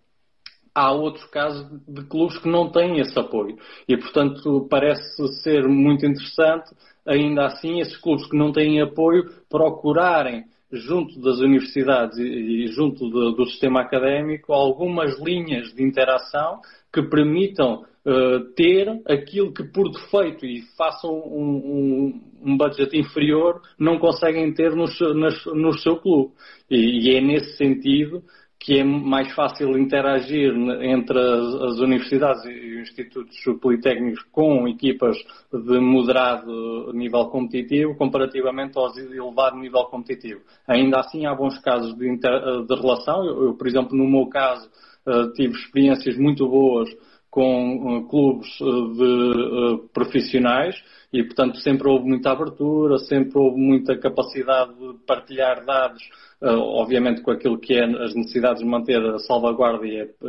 há 0.75 0.93
outros 0.93 1.25
casos 1.26 1.66
de 1.87 2.02
clubes 2.07 2.37
que 2.38 2.49
não 2.49 2.71
têm 2.71 2.99
esse 2.99 3.19
apoio. 3.19 3.57
E, 3.88 3.97
portanto, 3.97 4.66
parece 4.69 5.28
ser 5.43 5.69
muito 5.69 6.04
interessante, 6.04 6.75
ainda 7.07 7.47
assim, 7.47 7.81
esses 7.81 7.97
clubes 7.97 8.26
que 8.28 8.37
não 8.37 8.50
têm 8.50 8.81
apoio 8.81 9.31
procurarem, 9.49 10.45
junto 10.73 11.21
das 11.21 11.38
universidades 11.38 12.19
e, 12.19 12.66
junto 12.69 13.09
do, 13.09 13.47
sistema 13.47 13.81
académico, 13.81 14.52
algumas 14.52 15.19
linhas 15.21 15.73
de 15.73 15.85
interação 15.85 16.61
que 16.93 17.02
permitam 17.02 17.85
uh, 18.04 18.40
ter 18.57 18.88
aquilo 19.07 19.52
que 19.52 19.62
por 19.64 19.90
defeito 19.90 20.45
e 20.45 20.62
façam 20.76 21.12
um, 21.12 22.21
um, 22.43 22.50
um 22.50 22.57
budget 22.57 22.97
inferior 22.97 23.61
não 23.78 23.99
conseguem 23.99 24.52
ter 24.52 24.75
no, 24.75 24.87
no, 24.87 25.54
no 25.54 25.78
seu 25.78 25.97
clube. 25.97 26.33
E, 26.71 27.09
e, 27.09 27.16
é 27.16 27.21
nesse 27.21 27.57
sentido 27.57 28.23
que 28.64 28.78
é 28.78 28.83
mais 28.83 29.30
fácil 29.35 29.76
interagir 29.76 30.50
entre 30.80 31.18
as, 31.18 31.54
as 31.54 31.78
universidades 31.80 32.42
e 32.47 32.80
os 32.80 32.88
institutos 32.88 33.37
politécnicos 33.61 34.23
com 34.33 34.66
equipas 34.66 35.18
de 35.52 35.78
moderado 35.78 36.90
nível 36.94 37.26
competitivo 37.26 37.94
comparativamente 37.94 38.78
aos 38.78 38.94
de 38.94 39.02
elevado 39.18 39.59
nível 39.59 39.85
competitivo. 39.85 40.40
Ainda 40.66 41.00
assim 41.00 41.26
há 41.26 41.35
bons 41.35 41.59
casos 41.59 41.94
de, 41.94 42.09
inter, 42.09 42.33
de 42.66 42.75
relação. 42.75 43.23
Eu, 43.26 43.49
eu, 43.49 43.54
por 43.54 43.66
exemplo, 43.66 43.94
no 43.94 44.09
meu 44.09 44.28
caso, 44.28 44.66
uh, 45.06 45.30
tive 45.35 45.52
experiências 45.52 46.16
muito 46.16 46.49
boas 46.49 46.88
com 47.35 47.99
uh, 47.99 48.07
clubes 48.07 48.49
uh, 48.61 48.95
de 48.95 49.88
profissionais 49.93 50.76
e, 51.12 51.25
portanto, 51.25 51.59
sempre 51.59 51.88
houve 51.88 52.07
muita 52.07 52.31
abertura, 52.31 52.97
sempre 52.99 53.37
houve 53.37 53.59
muita 53.61 53.99
capacidade 53.99 54.73
de 54.73 54.95
partilhar 55.05 55.64
dados 55.64 56.03
obviamente 56.47 57.23
com 57.23 57.31
aquilo 57.31 57.59
que 57.59 57.73
é 57.73 57.85
as 57.85 58.14
necessidades 58.14 58.62
de 58.62 58.69
manter 58.69 59.00
a 59.03 59.19
salvaguarda 59.21 59.87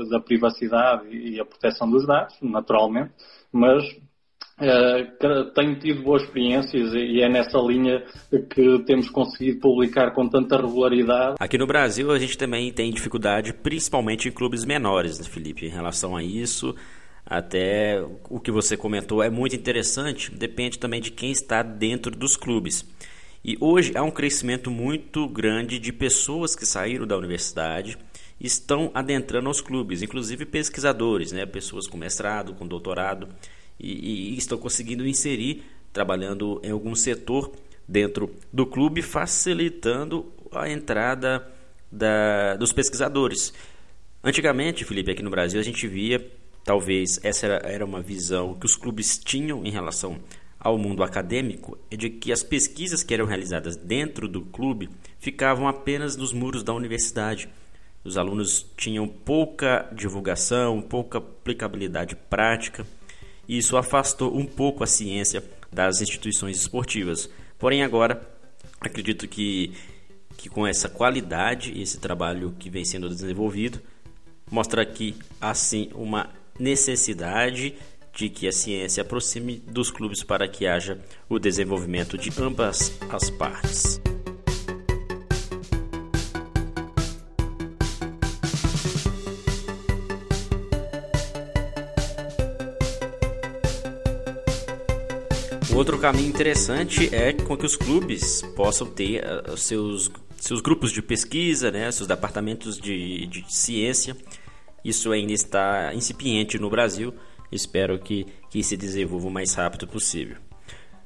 da 0.10 0.22
privacidade 0.22 1.10
e 1.10 1.38
a 1.42 1.44
proteção 1.44 1.90
dos 1.90 2.08
dados, 2.08 2.38
naturalmente, 2.42 3.12
mas 3.52 3.84
Uh, 4.58 5.52
tenho 5.54 5.78
tido 5.80 6.02
boas 6.02 6.24
experiências 6.24 6.94
e 6.94 7.22
é 7.22 7.28
nessa 7.28 7.58
linha 7.60 8.02
que 8.50 8.80
temos 8.86 9.10
conseguido 9.10 9.60
publicar 9.60 10.12
com 10.12 10.30
tanta 10.30 10.56
regularidade. 10.56 11.36
Aqui 11.38 11.58
no 11.58 11.68
Brasil 11.68 12.10
a 12.10 12.18
gente 12.18 12.38
também 12.38 12.72
tem 12.72 12.90
dificuldade, 12.92 13.54
principalmente 13.54 14.30
em 14.30 14.32
clubes 14.32 14.64
menores, 14.64 15.20
né, 15.20 15.26
Felipe, 15.26 15.66
em 15.66 15.70
relação 15.70 16.16
a 16.16 16.24
isso. 16.24 16.74
Até 17.26 18.02
o 18.30 18.40
que 18.40 18.52
você 18.52 18.78
comentou 18.78 19.22
é 19.22 19.30
muito 19.30 19.56
interessante, 19.56 20.32
depende 20.32 20.80
também 20.80 21.02
de 21.02 21.12
quem 21.12 21.32
está 21.32 21.62
dentro 21.62 22.16
dos 22.16 22.38
clubes. 22.38 22.86
E 23.44 23.58
hoje 23.60 23.92
há 23.96 24.04
um 24.04 24.12
crescimento 24.12 24.72
muito 24.72 25.28
grande 25.28 25.80
de 25.80 25.92
pessoas 25.92 26.56
que 26.56 26.66
saíram 26.66 27.06
da 27.06 27.18
universidade 27.18 27.98
e 28.40 28.48
estão 28.48 28.90
adentrando 28.94 29.50
aos 29.50 29.60
clubes, 29.60 30.02
inclusive 30.02 30.46
pesquisadores, 30.46 31.32
né? 31.32 31.46
pessoas 31.46 31.88
com 31.88 31.98
mestrado, 31.98 32.54
com 32.54 32.66
doutorado, 32.66 33.28
e, 33.80 34.34
e 34.34 34.38
estão 34.38 34.58
conseguindo 34.58 35.08
inserir, 35.08 35.64
trabalhando 35.92 36.60
em 36.64 36.72
algum 36.72 36.96
setor 36.96 37.52
dentro 37.88 38.34
do 38.52 38.66
clube, 38.66 39.02
facilitando 39.02 40.32
a 40.52 40.70
entrada 40.70 41.46
da, 41.92 42.56
dos 42.56 42.72
pesquisadores. 42.74 43.54
Antigamente, 44.24 44.84
Felipe, 44.84 45.12
aqui 45.12 45.22
no 45.22 45.30
Brasil, 45.30 45.60
a 45.60 45.64
gente 45.64 45.88
via, 45.88 46.26
talvez 46.64 47.20
essa 47.24 47.46
era, 47.46 47.68
era 47.68 47.86
uma 47.86 48.02
visão 48.02 48.56
que 48.56 48.66
os 48.66 48.76
clubes 48.76 49.18
tinham 49.18 49.66
em 49.66 49.70
relação 49.70 50.20
ao 50.66 50.80
mundo 50.80 51.04
acadêmico 51.04 51.78
é 51.92 51.96
de 51.96 52.10
que 52.10 52.32
as 52.32 52.42
pesquisas 52.42 53.04
que 53.04 53.14
eram 53.14 53.28
realizadas 53.28 53.76
dentro 53.76 54.28
do 54.28 54.42
clube 54.42 54.90
ficavam 55.20 55.68
apenas 55.68 56.18
nos 56.18 56.34
muros 56.34 56.64
da 56.64 56.74
universidade. 56.74 57.48
Os 58.04 58.18
alunos 58.18 58.66
tinham 58.76 59.08
pouca 59.08 59.88
divulgação, 59.94 60.82
pouca 60.82 61.20
aplicabilidade 61.20 62.16
prática, 62.16 62.84
e 63.48 63.58
isso 63.58 63.78
afastou 63.78 64.36
um 64.36 64.46
pouco 64.46 64.84
a 64.84 64.88
ciência 64.88 65.44
das 65.72 66.02
instituições 66.02 66.58
esportivas. 66.58 67.30
Porém, 67.58 67.84
agora, 67.84 68.22
acredito 68.80 69.28
que, 69.28 69.74
que 70.38 70.50
com 70.50 70.66
essa 70.66 70.90
qualidade 70.90 71.72
e 71.74 71.82
esse 71.82 72.00
trabalho 72.00 72.56
que 72.58 72.70
vem 72.70 72.86
sendo 72.86 73.10
desenvolvido, 73.10 73.82
mostra 74.50 74.82
aqui, 74.82 75.16
assim, 75.40 75.90
uma 75.94 76.30
necessidade 76.60 77.76
de 78.14 78.30
que 78.30 78.48
a 78.48 78.52
ciência 78.52 79.02
aproxime 79.02 79.58
dos 79.58 79.92
clubes 79.92 80.24
para 80.24 80.48
que 80.48 80.66
haja 80.66 81.00
o 81.28 81.38
desenvolvimento 81.38 82.18
de 82.18 82.32
ambas 82.42 82.98
as 83.10 83.30
partes. 83.30 84.00
Outro 95.76 96.00
caminho 96.00 96.30
interessante 96.30 97.14
é 97.14 97.34
com 97.34 97.56
que 97.58 97.66
os 97.66 97.76
clubes 97.76 98.42
possam 98.56 98.88
ter 98.88 99.24
uh, 99.24 99.58
seus, 99.58 100.10
seus 100.38 100.62
grupos 100.62 100.92
de 100.92 101.02
pesquisa, 101.02 101.70
né, 101.70 101.92
seus 101.92 102.08
departamentos 102.08 102.80
de, 102.80 103.28
de 103.28 103.46
ciência. 103.54 104.16
Isso 104.84 105.12
ainda 105.12 105.34
está 105.34 105.94
incipiente 105.94 106.58
no 106.58 106.70
Brasil, 106.70 107.14
Espero 107.52 107.98
que, 108.00 108.26
que 108.50 108.64
se 108.64 108.76
desenvolva 108.76 109.28
o 109.28 109.32
mais 109.32 109.54
rápido 109.54 109.88
possível. 109.88 110.38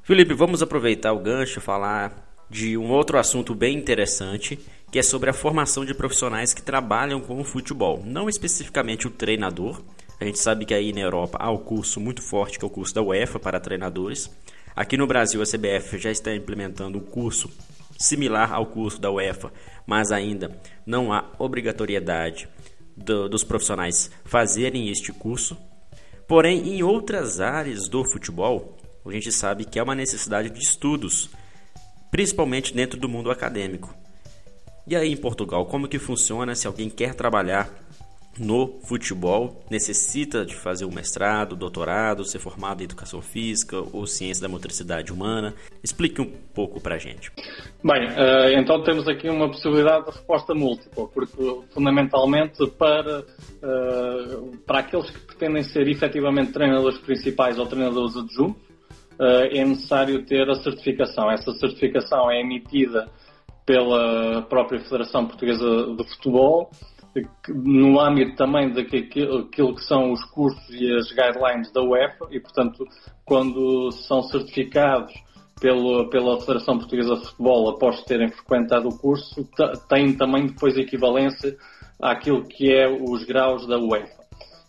Felipe, 0.02 0.34
vamos 0.34 0.62
aproveitar 0.62 1.12
o 1.12 1.20
gancho 1.20 1.58
e 1.58 1.62
falar 1.62 2.28
de 2.48 2.76
um 2.76 2.90
outro 2.90 3.18
assunto 3.18 3.54
bem 3.54 3.76
interessante, 3.76 4.58
que 4.90 4.98
é 4.98 5.02
sobre 5.02 5.30
a 5.30 5.34
formação 5.34 5.84
de 5.84 5.94
profissionais 5.94 6.52
que 6.52 6.62
trabalham 6.62 7.20
com 7.20 7.40
o 7.40 7.44
futebol, 7.44 8.02
não 8.04 8.28
especificamente 8.28 9.06
o 9.06 9.10
treinador. 9.10 9.80
A 10.20 10.24
gente 10.26 10.38
sabe 10.38 10.66
que 10.66 10.74
aí 10.74 10.92
na 10.92 11.00
Europa 11.00 11.38
há 11.40 11.50
um 11.50 11.56
curso 11.56 11.98
muito 11.98 12.20
forte, 12.20 12.58
que 12.58 12.64
é 12.64 12.68
o 12.68 12.70
curso 12.70 12.94
da 12.94 13.00
UEFA 13.00 13.40
para 13.40 13.58
treinadores. 13.58 14.30
Aqui 14.76 14.94
no 14.98 15.06
Brasil, 15.06 15.40
a 15.40 15.46
CBF 15.46 15.96
já 15.98 16.10
está 16.10 16.34
implementando 16.34 16.98
um 16.98 17.00
curso 17.00 17.50
similar 17.98 18.52
ao 18.52 18.66
curso 18.66 19.00
da 19.00 19.10
UEFA, 19.10 19.50
mas 19.86 20.12
ainda 20.12 20.60
não 20.84 21.10
há 21.10 21.24
obrigatoriedade 21.38 22.48
do, 22.94 23.30
dos 23.30 23.42
profissionais 23.42 24.10
fazerem 24.24 24.90
este 24.90 25.10
curso. 25.10 25.56
Porém, 26.28 26.68
em 26.68 26.82
outras 26.82 27.40
áreas 27.40 27.88
do 27.88 28.04
futebol, 28.04 28.76
a 29.06 29.12
gente 29.12 29.32
sabe 29.32 29.64
que 29.64 29.78
há 29.78 29.82
uma 29.82 29.94
necessidade 29.94 30.50
de 30.50 30.60
estudos, 30.60 31.30
principalmente 32.10 32.74
dentro 32.74 33.00
do 33.00 33.08
mundo 33.08 33.30
acadêmico. 33.30 33.94
E 34.86 34.94
aí 34.94 35.12
em 35.12 35.16
Portugal, 35.16 35.64
como 35.64 35.88
que 35.88 35.98
funciona 35.98 36.54
se 36.54 36.66
alguém 36.66 36.90
quer 36.90 37.14
trabalhar 37.14 37.70
no 38.38 38.78
futebol, 38.84 39.62
necessita 39.70 40.44
de 40.44 40.54
fazer 40.54 40.84
um 40.84 40.90
mestrado, 40.90 41.56
doutorado, 41.56 42.24
ser 42.24 42.38
formado 42.38 42.80
em 42.80 42.84
educação 42.84 43.20
física 43.20 43.76
ou 43.92 44.06
ciência 44.06 44.42
da 44.42 44.48
motricidade 44.48 45.12
humana? 45.12 45.54
Explique 45.82 46.20
um 46.20 46.30
pouco 46.54 46.80
para 46.80 46.94
a 46.94 46.98
gente. 46.98 47.32
Bem, 47.82 48.08
eh, 48.16 48.58
então 48.58 48.82
temos 48.82 49.08
aqui 49.08 49.28
uma 49.28 49.48
possibilidade 49.48 50.06
de 50.06 50.10
resposta 50.12 50.54
múltipla, 50.54 51.08
porque 51.08 51.60
fundamentalmente 51.72 52.66
para, 52.78 53.24
eh, 53.62 54.38
para 54.66 54.78
aqueles 54.80 55.10
que 55.10 55.18
pretendem 55.20 55.62
ser 55.62 55.88
efetivamente 55.88 56.52
treinadores 56.52 56.98
principais 56.98 57.58
ou 57.58 57.66
treinadores 57.66 58.16
adjuntos, 58.16 58.62
eh, 59.18 59.58
é 59.58 59.64
necessário 59.64 60.24
ter 60.24 60.48
a 60.48 60.54
certificação. 60.54 61.30
Essa 61.30 61.52
certificação 61.52 62.30
é 62.30 62.40
emitida 62.40 63.08
pela 63.66 64.42
própria 64.42 64.80
Federação 64.80 65.26
Portuguesa 65.26 65.94
de 65.96 66.04
Futebol 66.14 66.70
no 67.48 68.00
âmbito 68.00 68.36
também 68.36 68.72
daquilo 68.72 69.74
que 69.74 69.84
são 69.84 70.12
os 70.12 70.22
cursos 70.26 70.68
e 70.70 70.92
as 70.94 71.10
guidelines 71.10 71.72
da 71.72 71.82
UEFA 71.82 72.28
e, 72.30 72.38
portanto, 72.38 72.86
quando 73.24 73.90
são 73.92 74.22
certificados 74.22 75.12
pelo, 75.60 76.08
pela 76.08 76.40
Federação 76.40 76.78
Portuguesa 76.78 77.16
de 77.16 77.26
Futebol 77.26 77.70
após 77.70 78.02
terem 78.04 78.28
frequentado 78.28 78.88
o 78.88 78.98
curso, 78.98 79.46
têm 79.88 80.16
também 80.16 80.46
depois 80.46 80.76
equivalência 80.76 81.56
àquilo 82.00 82.44
que 82.44 82.72
é 82.72 82.88
os 82.88 83.24
graus 83.24 83.66
da 83.66 83.78
UEFA. 83.78 84.20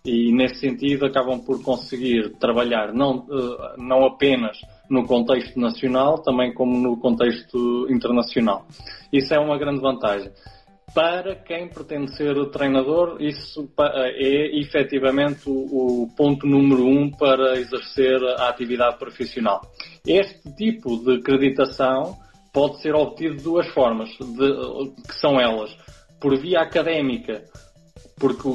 E, 0.04 0.34
nesse 0.34 0.56
sentido, 0.56 1.06
acabam 1.06 1.40
por 1.40 1.62
conseguir 1.62 2.32
trabalhar 2.40 2.92
não, 2.92 3.28
eh, 3.30 3.76
não 3.78 4.04
apenas 4.04 4.58
no 4.90 5.06
contexto 5.06 5.60
nacional, 5.60 6.24
também 6.24 6.52
como 6.54 6.76
no 6.76 6.98
contexto 6.98 7.88
internacional. 7.88 8.66
Isso 9.14 9.32
é 9.32 9.40
uma 9.40 9.60
grande 9.60 9.80
vantagem 9.80 10.32
para 10.94 11.36
quem 11.36 11.70
pretende 11.70 12.16
ser 12.16 12.34
treinador, 12.50 13.18
isso 13.22 13.70
é 13.80 14.60
efetivamente 14.60 15.44
o, 15.48 16.08
ponto 16.18 16.46
número 16.46 16.86
um 16.86 17.10
para 17.10 17.58
exercer 17.58 18.22
a 18.38 18.50
atividade 18.50 18.98
profissional. 18.98 19.62
Este 20.06 20.54
tipo 20.56 20.98
de 20.98 21.18
acreditação 21.18 22.18
pode 22.54 22.82
ser 22.82 22.94
obtido 22.94 23.38
de 23.38 23.44
duas 23.44 23.68
formas, 23.70 24.10
de, 24.10 25.04
que 25.08 25.16
são 25.16 25.40
elas, 25.40 25.76
por 26.20 26.38
via 26.38 26.60
académica, 26.60 27.44
porque 28.20 28.48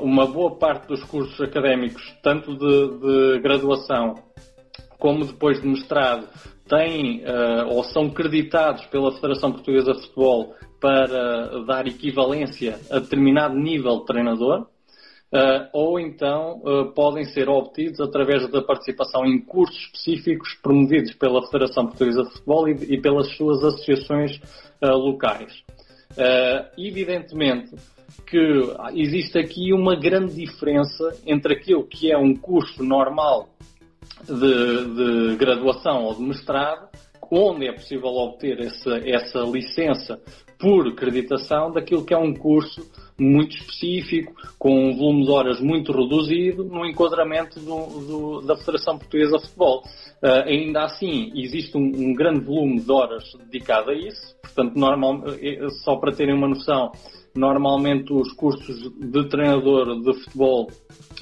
uma 0.00 0.26
boa 0.26 0.56
parte 0.56 0.86
dos 0.86 1.02
cursos 1.04 1.40
académicos, 1.40 2.02
tanto 2.22 2.56
de, 2.56 2.98
de 2.98 3.40
graduação 3.40 4.14
como 4.98 5.24
depois 5.24 5.60
de 5.60 5.66
mestrado, 5.66 6.28
têm 6.68 7.24
uh, 7.24 7.66
ou 7.68 7.82
são 7.84 8.08
creditados 8.10 8.84
pela 8.86 9.12
Federação 9.12 9.50
Portuguesa 9.50 9.92
de 9.92 10.02
Futebol 10.02 10.54
para 10.80 11.64
dar 11.64 11.86
equivalência 11.86 12.80
a 12.90 12.98
determinado 12.98 13.54
nível 13.54 14.00
de 14.00 14.06
treinador, 14.06 14.62
uh, 15.32 15.68
ou 15.72 16.00
então 16.00 16.60
uh, 16.64 16.92
podem 16.92 17.24
ser 17.24 17.48
obtidos 17.48 18.00
através 18.00 18.50
da 18.50 18.62
participação 18.62 19.24
em 19.24 19.38
cursos 19.38 19.76
específicos 19.76 20.54
promovidos 20.62 21.12
pela 21.14 21.46
Federação 21.46 21.86
Portuguesa 21.86 22.24
de 22.24 22.30
Futebol 22.30 22.68
e, 22.68 23.00
pelas 23.00 23.36
suas 23.36 23.62
associações 23.62 24.40
uh, 24.82 24.96
locais. 24.96 25.62
Evidentemente 26.76 27.76
que 28.26 28.38
existe 28.94 29.38
aqui 29.38 29.72
uma 29.72 29.94
grande 29.94 30.34
diferença 30.34 31.16
entre 31.24 31.54
aquilo 31.54 31.86
que 31.86 32.10
é 32.10 32.18
um 32.18 32.34
curso 32.34 32.82
normal 32.82 33.48
de, 34.24 35.30
de 35.30 35.36
graduação 35.36 36.04
ou 36.04 36.14
de 36.14 36.22
mestrado, 36.22 36.88
onde 37.30 37.68
é 37.68 37.72
possível 37.72 38.08
obter 38.08 38.58
essa, 38.60 38.98
essa 39.08 39.38
licença 39.40 40.20
por 40.60 40.86
acreditação 40.88 41.72
daquilo 41.72 42.04
que 42.04 42.12
é 42.12 42.18
um 42.18 42.34
curso 42.34 42.86
muito 43.18 43.56
específico, 43.56 44.32
com 44.58 44.90
um 44.90 44.96
volume 44.96 45.24
de 45.24 45.30
horas 45.30 45.60
muito 45.60 45.92
reduzido, 45.92 46.64
no 46.64 46.86
enquadramento 46.86 47.60
do, 47.60 47.86
do, 48.06 48.40
da 48.42 48.56
Federação 48.56 48.98
Portuguesa 48.98 49.36
de 49.36 49.42
Futebol. 49.44 49.82
Uh, 50.22 50.46
ainda 50.46 50.84
assim, 50.84 51.32
existe 51.34 51.76
um, 51.76 51.80
um, 51.80 52.14
grande 52.14 52.40
volume 52.40 52.80
de 52.80 52.90
horas 52.92 53.24
dedicado 53.50 53.90
a 53.90 53.94
isso, 53.94 54.36
portanto, 54.42 54.76
normal, 54.76 55.22
eh, 55.40 55.68
só 55.82 55.96
para 55.96 56.12
terem 56.12 56.34
uma 56.34 56.48
noção, 56.48 56.92
normalmente 57.34 58.12
os 58.12 58.32
cursos 58.32 58.90
de 58.98 59.28
treinador 59.28 60.00
de 60.02 60.12
futebol 60.24 60.70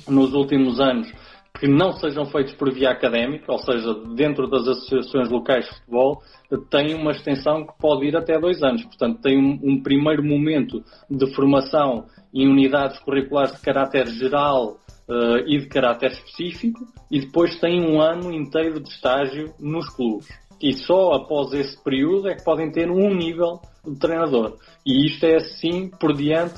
nos 0.09 0.33
últimos 0.35 0.81
anos 0.81 1.13
que 1.59 1.67
não 1.67 1.93
sejam 1.93 2.25
feitos 2.27 2.55
por 2.55 2.73
via 2.73 2.91
académica, 2.91 3.51
ou 3.51 3.59
seja, 3.59 3.95
dentro 4.15 4.49
das 4.49 4.67
associações 4.67 5.29
locais 5.29 5.67
de 5.67 5.75
futebol, 5.75 6.23
têm 6.71 6.95
uma 6.95 7.11
extensão 7.11 7.67
que 7.67 7.73
pode 7.79 8.07
ir 8.07 8.17
até 8.17 8.39
dois 8.39 8.63
anos. 8.63 8.85
Portanto, 8.85 9.21
tem 9.21 9.37
um, 9.37 9.59
um 9.63 9.83
primeiro 9.83 10.23
momento 10.23 10.83
de 11.11 11.35
formação 11.35 12.07
em 12.33 12.47
unidades 12.49 12.99
curriculares 13.01 13.53
de 13.53 13.61
caráter 13.61 14.07
geral 14.07 14.79
uh, 15.09 15.39
e 15.47 15.59
de 15.59 15.67
caráter 15.67 16.13
específico, 16.13 16.87
e 17.11 17.21
depois 17.21 17.59
tem 17.59 17.81
um 17.81 18.01
ano 18.01 18.33
inteiro 18.33 18.81
de 18.81 18.89
estágio 18.89 19.53
nos 19.59 19.89
clubes. 19.89 20.29
E 20.61 20.73
só 20.73 21.13
após 21.13 21.53
esse 21.53 21.83
período 21.83 22.29
é 22.29 22.35
que 22.35 22.45
podem 22.45 22.71
ter 22.71 22.91
um 22.91 23.15
nível 23.15 23.61
de 23.85 23.97
treinador. 23.97 24.57
E 24.85 25.07
isto 25.07 25.25
é 25.25 25.37
assim 25.37 25.89
por 25.89 26.13
diante 26.13 26.57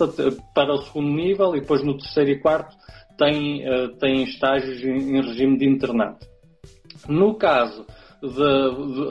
para 0.54 0.72
o 0.72 0.78
segundo 0.78 1.10
nível 1.10 1.54
e 1.54 1.60
depois 1.60 1.84
no 1.84 1.98
terceiro 1.98 2.30
e 2.30 2.40
quarto 2.40 2.74
tem, 3.20 3.68
uh, 3.68 3.88
tem 3.98 4.24
estágios 4.24 4.82
em, 4.82 5.20
regime 5.20 5.58
de 5.58 5.68
internato. 5.68 6.26
No 7.06 7.34
caso 7.34 7.84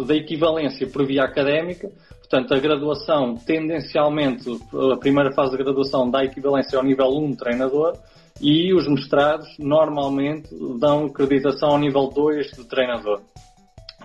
da 0.05 0.15
equivalência 0.15 0.87
por 0.87 1.05
via 1.05 1.23
académica, 1.23 1.89
portanto, 2.19 2.53
a 2.53 2.59
graduação, 2.59 3.35
tendencialmente, 3.35 4.47
a 4.93 4.97
primeira 4.97 5.31
fase 5.31 5.51
da 5.51 5.63
graduação 5.63 6.09
dá 6.09 6.23
equivalência 6.23 6.77
ao 6.77 6.83
nível 6.83 7.07
1 7.07 7.31
de 7.31 7.37
treinador 7.37 7.97
e 8.39 8.71
os 8.73 8.87
mestrados, 8.87 9.47
normalmente, 9.57 10.47
dão 10.79 11.05
acreditação 11.05 11.69
ao 11.69 11.79
nível 11.79 12.07
2 12.07 12.51
de 12.51 12.67
treinador. 12.67 13.21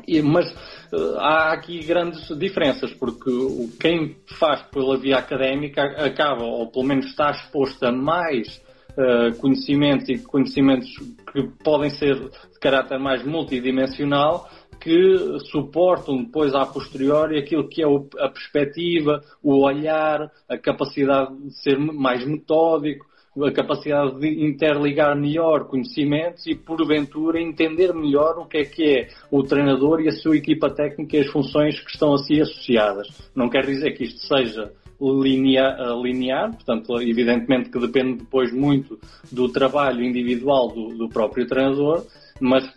E, 0.08 0.23
mas 0.23 0.50
uh, 0.92 1.18
há 1.18 1.52
aqui 1.52 1.80
grandes 1.84 2.26
diferenças, 2.38 2.92
porque 2.94 3.30
quem 3.78 4.16
faz 4.38 4.62
pela 4.62 4.96
via 4.96 5.18
académica 5.18 5.82
acaba, 6.04 6.44
ou 6.44 6.66
pelo 6.70 6.84
menos 6.84 7.06
está 7.06 7.30
exposto 7.30 7.84
a 7.84 7.92
mais 7.92 8.63
uh, 8.96 9.34
conhecimentos 9.40 10.08
e 10.08 10.18
conhecimentos 10.18 10.88
que 11.32 11.42
podem 11.62 11.90
ser 11.90 12.14
de 12.16 12.58
caráter 12.60 12.98
mais 12.98 13.24
multidimensional, 13.24 14.48
que 14.80 15.38
suportam 15.50 16.24
depois 16.24 16.54
a 16.54 16.66
posteriori 16.66 17.38
aquilo 17.38 17.68
que 17.68 17.82
é 17.82 17.86
a 17.86 18.28
perspectiva, 18.28 19.22
o 19.42 19.64
olhar, 19.64 20.30
a 20.48 20.58
capacidade 20.58 21.34
de 21.36 21.54
ser 21.62 21.78
mais 21.78 22.26
metódico, 22.26 23.06
a 23.42 23.50
capacidade 23.50 24.20
de 24.20 24.44
interligar 24.44 25.16
melhor 25.16 25.66
conhecimentos 25.66 26.46
e, 26.46 26.54
porventura, 26.54 27.40
entender 27.40 27.92
melhor 27.92 28.38
o 28.38 28.46
que 28.46 28.58
é 28.58 28.64
que 28.64 28.84
é 28.84 29.08
o 29.30 29.42
treinador 29.42 30.00
e 30.00 30.08
a 30.08 30.12
sua 30.12 30.36
equipa 30.36 30.70
técnica 30.70 31.16
e 31.16 31.20
as 31.20 31.28
funções 31.28 31.80
que 31.80 31.90
estão 31.90 32.14
assim 32.14 32.40
associadas. 32.40 33.08
Não 33.34 33.48
quer 33.48 33.66
dizer 33.66 33.92
que 33.92 34.04
isto 34.04 34.20
seja 34.20 34.72
linear, 35.12 35.78
eh, 35.78 36.02
linear, 36.02 36.50
portanto, 36.52 37.00
evidentemente 37.00 37.70
que 37.70 37.78
depende 37.78 38.18
depois 38.18 38.52
muito 38.52 38.99
do 39.30 39.49
trabalho 39.49 40.02
individual 40.02 40.68
do, 40.68 40.88
do 40.96 41.08
próprio 41.08 41.46
treinador, 41.46 42.04
mas 42.40 42.68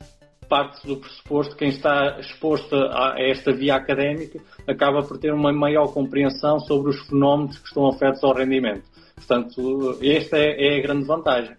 parte 0.48 0.86
do 0.88 0.98
pressuposto 0.98 1.54
que 1.54 1.60
quem 1.60 1.70
está 1.70 2.20
exposto 2.20 2.76
a, 2.76 3.16
esta 3.18 3.52
via 3.52 3.76
académica 3.76 4.40
acaba 4.68 5.04
por 5.04 5.18
ter 5.18 5.34
uma 5.34 5.52
maior 5.52 5.88
compreensão 5.88 6.60
sobre 6.60 6.90
os 6.92 7.00
fenómenos 7.08 7.58
que 7.58 7.68
estão 7.68 7.88
afetos 7.88 8.24
ao 8.24 8.34
rendimento. 8.34 8.84
Portanto, 9.16 9.98
esta 10.02 10.38
é, 10.38 10.76
é 10.76 10.80
a 10.80 10.82
grande 10.82 11.06
vantagem. 11.06 11.56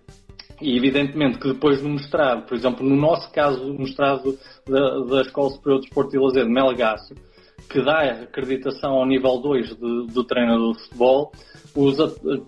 E 0.60 0.76
evidentemente 0.76 1.38
que 1.38 1.48
depois 1.52 1.80
do 1.80 1.88
mestrado, 1.88 2.46
por 2.46 2.56
exemplo, 2.56 2.84
no 2.84 2.96
nosso 2.96 3.30
caso, 3.30 3.62
o 3.62 3.78
mestrado 3.78 4.36
da, 4.66 4.98
da 5.04 5.20
Escola 5.22 5.50
Superior 5.50 5.80
de 5.80 5.86
Desporto 5.86 6.10
de 6.10 6.18
Lazer 6.18 6.44
de 6.44 6.50
Melgaço, 6.50 7.14
que 7.68 7.82
dá 7.82 8.00
acreditação 8.22 8.92
ao 8.92 9.06
nível 9.06 9.38
2 9.38 9.76
de, 9.76 10.06
do 10.06 10.24
treinador 10.24 10.72
de 10.72 10.82
futebol. 10.84 11.32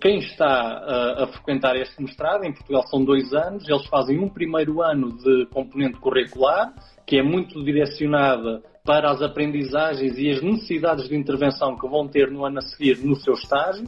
quem 0.00 0.18
está 0.18 0.46
a, 0.46 1.24
a, 1.24 1.26
frequentar 1.26 1.76
este 1.76 2.02
mestrado, 2.02 2.44
em 2.44 2.52
Portugal 2.52 2.86
são 2.88 3.04
dois 3.04 3.32
anos, 3.32 3.68
eles 3.68 3.86
fazem 3.86 4.18
um 4.18 4.28
primeiro 4.28 4.82
ano 4.82 5.16
de 5.18 5.46
componente 5.46 5.98
curricular, 5.98 6.72
que 7.06 7.18
é 7.18 7.22
muito 7.22 7.62
direcionada 7.62 8.62
para 8.84 9.10
as 9.10 9.20
aprendizagens 9.20 10.16
e 10.16 10.30
as 10.30 10.42
necessidades 10.42 11.08
de 11.08 11.14
intervenção 11.14 11.76
que 11.76 11.86
vão 11.86 12.08
ter 12.08 12.30
no 12.30 12.44
ano 12.44 12.58
a 12.58 12.62
seguir 12.62 12.98
no 12.98 13.14
seu 13.16 13.34
estágio. 13.34 13.84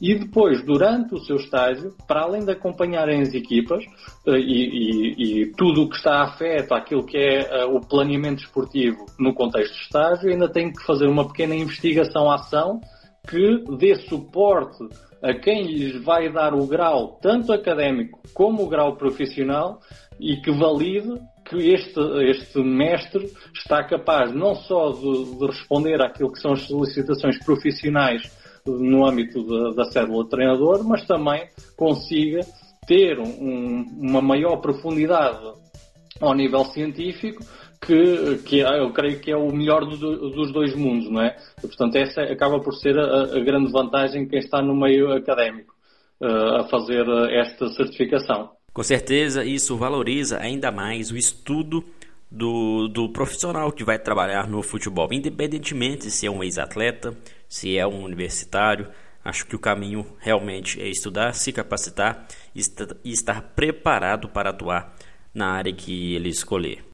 E 0.00 0.14
depois, 0.14 0.64
durante 0.64 1.14
o 1.14 1.20
seu 1.20 1.36
estágio, 1.36 1.94
para 2.06 2.22
além 2.22 2.44
de 2.44 2.52
acompanharem 2.52 3.22
as 3.22 3.32
equipas 3.32 3.84
eh, 4.26 4.38
e, 4.38 5.14
e, 5.16 5.42
e 5.42 5.52
tudo 5.52 5.82
o 5.82 5.88
que 5.88 5.96
está 5.96 6.22
afeto 6.22 6.72
àquilo 6.74 7.04
que 7.04 7.16
é 7.16 7.64
uh, 7.64 7.76
o 7.76 7.80
planeamento 7.80 8.42
esportivo 8.42 9.06
no 9.18 9.32
contexto 9.34 9.74
de 9.74 9.80
estágio, 9.80 10.30
ainda 10.30 10.48
tem 10.48 10.72
que 10.72 10.84
fazer 10.84 11.06
uma 11.06 11.26
pequena 11.26 11.54
investigação-ação 11.54 12.80
que 13.28 13.64
dê 13.78 13.94
suporte 13.94 14.84
a 15.22 15.32
quem 15.32 15.66
lhes 15.66 16.04
vai 16.04 16.30
dar 16.30 16.52
o 16.52 16.66
grau, 16.66 17.18
tanto 17.22 17.52
académico 17.52 18.20
como 18.34 18.62
o 18.62 18.68
grau 18.68 18.96
profissional, 18.96 19.80
e 20.20 20.36
que 20.36 20.50
valide 20.50 21.18
que 21.44 21.56
este, 21.56 22.00
este 22.28 22.58
mestre 22.58 23.30
está 23.54 23.82
capaz 23.84 24.32
não 24.34 24.54
só 24.54 24.90
de, 24.90 25.38
de 25.38 25.46
responder 25.46 26.02
àquilo 26.02 26.32
que 26.32 26.40
são 26.40 26.52
as 26.52 26.62
solicitações 26.62 27.38
profissionais 27.44 28.22
no 28.66 29.06
âmbito 29.06 29.74
da, 29.74 29.84
célula 29.84 30.24
de 30.24 30.30
treinador, 30.30 30.82
mas 30.84 31.06
também 31.06 31.46
consiga 31.76 32.40
ter 32.86 33.18
um, 33.18 33.82
uma 33.98 34.22
maior 34.22 34.56
profundidade 34.56 35.52
ao 36.20 36.34
nível 36.34 36.64
científico 36.66 37.44
que, 37.80 38.38
que 38.38 38.60
eu 38.60 38.90
creio 38.92 39.20
que 39.20 39.30
é 39.30 39.36
o 39.36 39.52
melhor 39.52 39.84
do, 39.84 40.30
dos 40.30 40.52
dois 40.52 40.74
mundos, 40.74 41.10
não 41.10 41.20
é? 41.20 41.36
portanto, 41.60 41.96
essa 41.96 42.22
acaba 42.22 42.58
por 42.60 42.74
ser 42.74 42.98
a, 42.98 43.36
a 43.36 43.40
grande 43.40 43.70
vantagem 43.70 44.26
quem 44.26 44.38
está 44.38 44.62
no 44.62 44.74
meio 44.74 45.12
académico 45.12 45.74
uh, 46.22 46.60
a 46.60 46.64
fazer 46.64 47.06
esta 47.32 47.68
certificação. 47.68 48.50
Com 48.72 48.82
certeza, 48.82 49.44
isso 49.44 49.76
valoriza 49.76 50.38
ainda 50.38 50.72
mais 50.72 51.10
o 51.10 51.16
estudo 51.16 51.84
do, 52.30 52.88
do 52.88 53.08
profissional 53.08 53.70
que 53.70 53.84
vai 53.84 53.98
trabalhar 53.98 54.48
no 54.48 54.62
futebol, 54.62 55.08
independentemente 55.12 56.10
se 56.10 56.26
é 56.26 56.30
um 56.30 56.42
ex-atleta, 56.42 57.16
se 57.48 57.76
é 57.76 57.86
um 57.86 58.02
universitário. 58.02 58.88
Acho 59.24 59.46
que 59.46 59.56
o 59.56 59.58
caminho 59.58 60.06
realmente 60.18 60.80
é 60.80 60.88
estudar, 60.88 61.32
se 61.34 61.52
capacitar 61.52 62.26
e 62.54 63.10
estar 63.10 63.40
preparado 63.40 64.28
para 64.28 64.50
atuar 64.50 64.94
na 65.32 65.48
área 65.52 65.72
que 65.72 66.14
ele 66.14 66.28
escolher. 66.28 66.84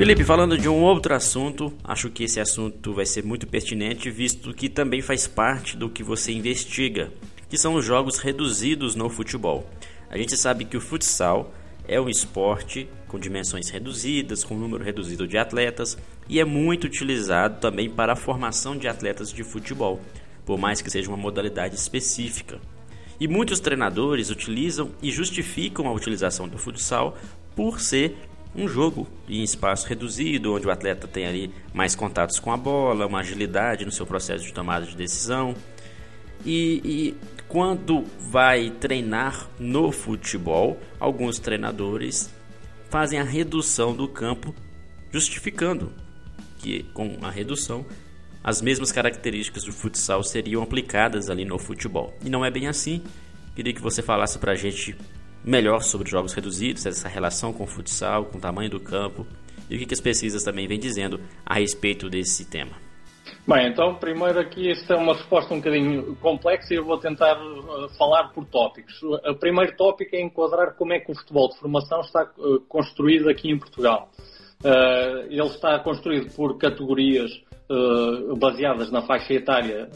Felipe, 0.00 0.24
falando 0.24 0.56
de 0.56 0.66
um 0.66 0.82
outro 0.82 1.14
assunto, 1.14 1.74
acho 1.84 2.08
que 2.08 2.24
esse 2.24 2.40
assunto 2.40 2.94
vai 2.94 3.04
ser 3.04 3.22
muito 3.22 3.46
pertinente, 3.46 4.10
visto 4.10 4.54
que 4.54 4.66
também 4.70 5.02
faz 5.02 5.26
parte 5.26 5.76
do 5.76 5.90
que 5.90 6.02
você 6.02 6.32
investiga, 6.32 7.12
que 7.50 7.58
são 7.58 7.74
os 7.74 7.84
jogos 7.84 8.16
reduzidos 8.16 8.94
no 8.94 9.10
futebol. 9.10 9.68
A 10.08 10.16
gente 10.16 10.36
sabe 10.36 10.64
que 10.64 10.76
o 10.76 10.80
futsal 10.80 11.52
é 11.86 12.00
um 12.00 12.08
esporte 12.08 12.88
com 13.08 13.18
dimensões 13.18 13.68
reduzidas, 13.68 14.44
com 14.44 14.54
número 14.54 14.84
reduzido 14.84 15.26
de 15.26 15.36
atletas 15.36 15.98
e 16.28 16.38
é 16.38 16.44
muito 16.44 16.84
utilizado 16.84 17.60
também 17.60 17.90
para 17.90 18.12
a 18.12 18.16
formação 18.16 18.76
de 18.76 18.86
atletas 18.86 19.32
de 19.32 19.42
futebol, 19.42 20.00
por 20.46 20.56
mais 20.56 20.80
que 20.80 20.90
seja 20.90 21.08
uma 21.08 21.16
modalidade 21.16 21.74
específica. 21.74 22.60
E 23.18 23.26
muitos 23.26 23.58
treinadores 23.58 24.30
utilizam 24.30 24.92
e 25.02 25.10
justificam 25.10 25.88
a 25.88 25.92
utilização 25.92 26.48
do 26.48 26.56
futsal 26.56 27.18
por 27.56 27.80
ser 27.80 28.16
um 28.54 28.68
jogo 28.68 29.06
em 29.28 29.42
espaço 29.42 29.86
reduzido, 29.86 30.54
onde 30.54 30.66
o 30.66 30.70
atleta 30.70 31.06
tem 31.06 31.26
ali 31.26 31.52
mais 31.74 31.94
contatos 31.94 32.38
com 32.38 32.52
a 32.52 32.56
bola, 32.56 33.06
uma 33.06 33.20
agilidade 33.20 33.84
no 33.84 33.92
seu 33.92 34.06
processo 34.06 34.44
de 34.44 34.52
tomada 34.52 34.86
de 34.86 34.96
decisão. 34.96 35.54
E, 36.44 36.80
e 36.84 37.14
quando 37.50 38.04
vai 38.30 38.70
treinar 38.70 39.50
no 39.58 39.90
futebol, 39.90 40.80
alguns 41.00 41.40
treinadores 41.40 42.32
fazem 42.88 43.18
a 43.18 43.24
redução 43.24 43.92
do 43.92 44.06
campo, 44.06 44.54
justificando 45.10 45.92
que 46.58 46.84
com 46.94 47.18
a 47.22 47.28
redução 47.28 47.84
as 48.42 48.62
mesmas 48.62 48.92
características 48.92 49.64
do 49.64 49.72
futsal 49.72 50.22
seriam 50.22 50.62
aplicadas 50.62 51.28
ali 51.28 51.44
no 51.44 51.58
futebol. 51.58 52.16
E 52.24 52.30
não 52.30 52.44
é 52.44 52.52
bem 52.52 52.68
assim. 52.68 53.02
Queria 53.56 53.74
que 53.74 53.82
você 53.82 54.00
falasse 54.00 54.38
para 54.38 54.52
a 54.52 54.56
gente 54.56 54.96
melhor 55.44 55.82
sobre 55.82 56.08
jogos 56.08 56.32
reduzidos, 56.32 56.86
essa 56.86 57.08
relação 57.08 57.52
com 57.52 57.64
o 57.64 57.66
futsal, 57.66 58.26
com 58.26 58.38
o 58.38 58.40
tamanho 58.40 58.70
do 58.70 58.78
campo 58.78 59.26
e 59.68 59.74
o 59.74 59.78
que, 59.78 59.86
que 59.86 59.94
as 59.94 60.00
pesquisas 60.00 60.44
também 60.44 60.68
vêm 60.68 60.78
dizendo 60.78 61.20
a 61.44 61.54
respeito 61.54 62.08
desse 62.08 62.44
tema. 62.44 62.89
Bem, 63.46 63.68
então, 63.68 63.94
primeiro 63.94 64.38
aqui, 64.38 64.70
esta 64.70 64.94
é 64.94 64.96
uma 64.96 65.14
resposta 65.14 65.54
um 65.54 65.56
bocadinho 65.56 66.14
complexa 66.16 66.74
e 66.74 66.76
eu 66.76 66.84
vou 66.84 66.98
tentar 66.98 67.40
uh, 67.40 67.88
falar 67.96 68.28
por 68.28 68.44
tópicos. 68.44 69.02
O 69.02 69.34
primeiro 69.34 69.74
tópico 69.76 70.14
é 70.14 70.20
enquadrar 70.20 70.74
como 70.76 70.92
é 70.92 71.00
que 71.00 71.10
o 71.10 71.14
futebol 71.14 71.48
de 71.48 71.58
formação 71.58 72.00
está 72.00 72.30
uh, 72.36 72.60
construído 72.68 73.30
aqui 73.30 73.50
em 73.50 73.58
Portugal. 73.58 74.10
Uh, 74.62 75.26
ele 75.30 75.46
está 75.46 75.78
construído 75.78 76.30
por 76.34 76.58
categorias 76.58 77.30
baseadas 78.36 78.90
na 78.90 79.00
faixa 79.02 79.32
etária, 79.32 79.88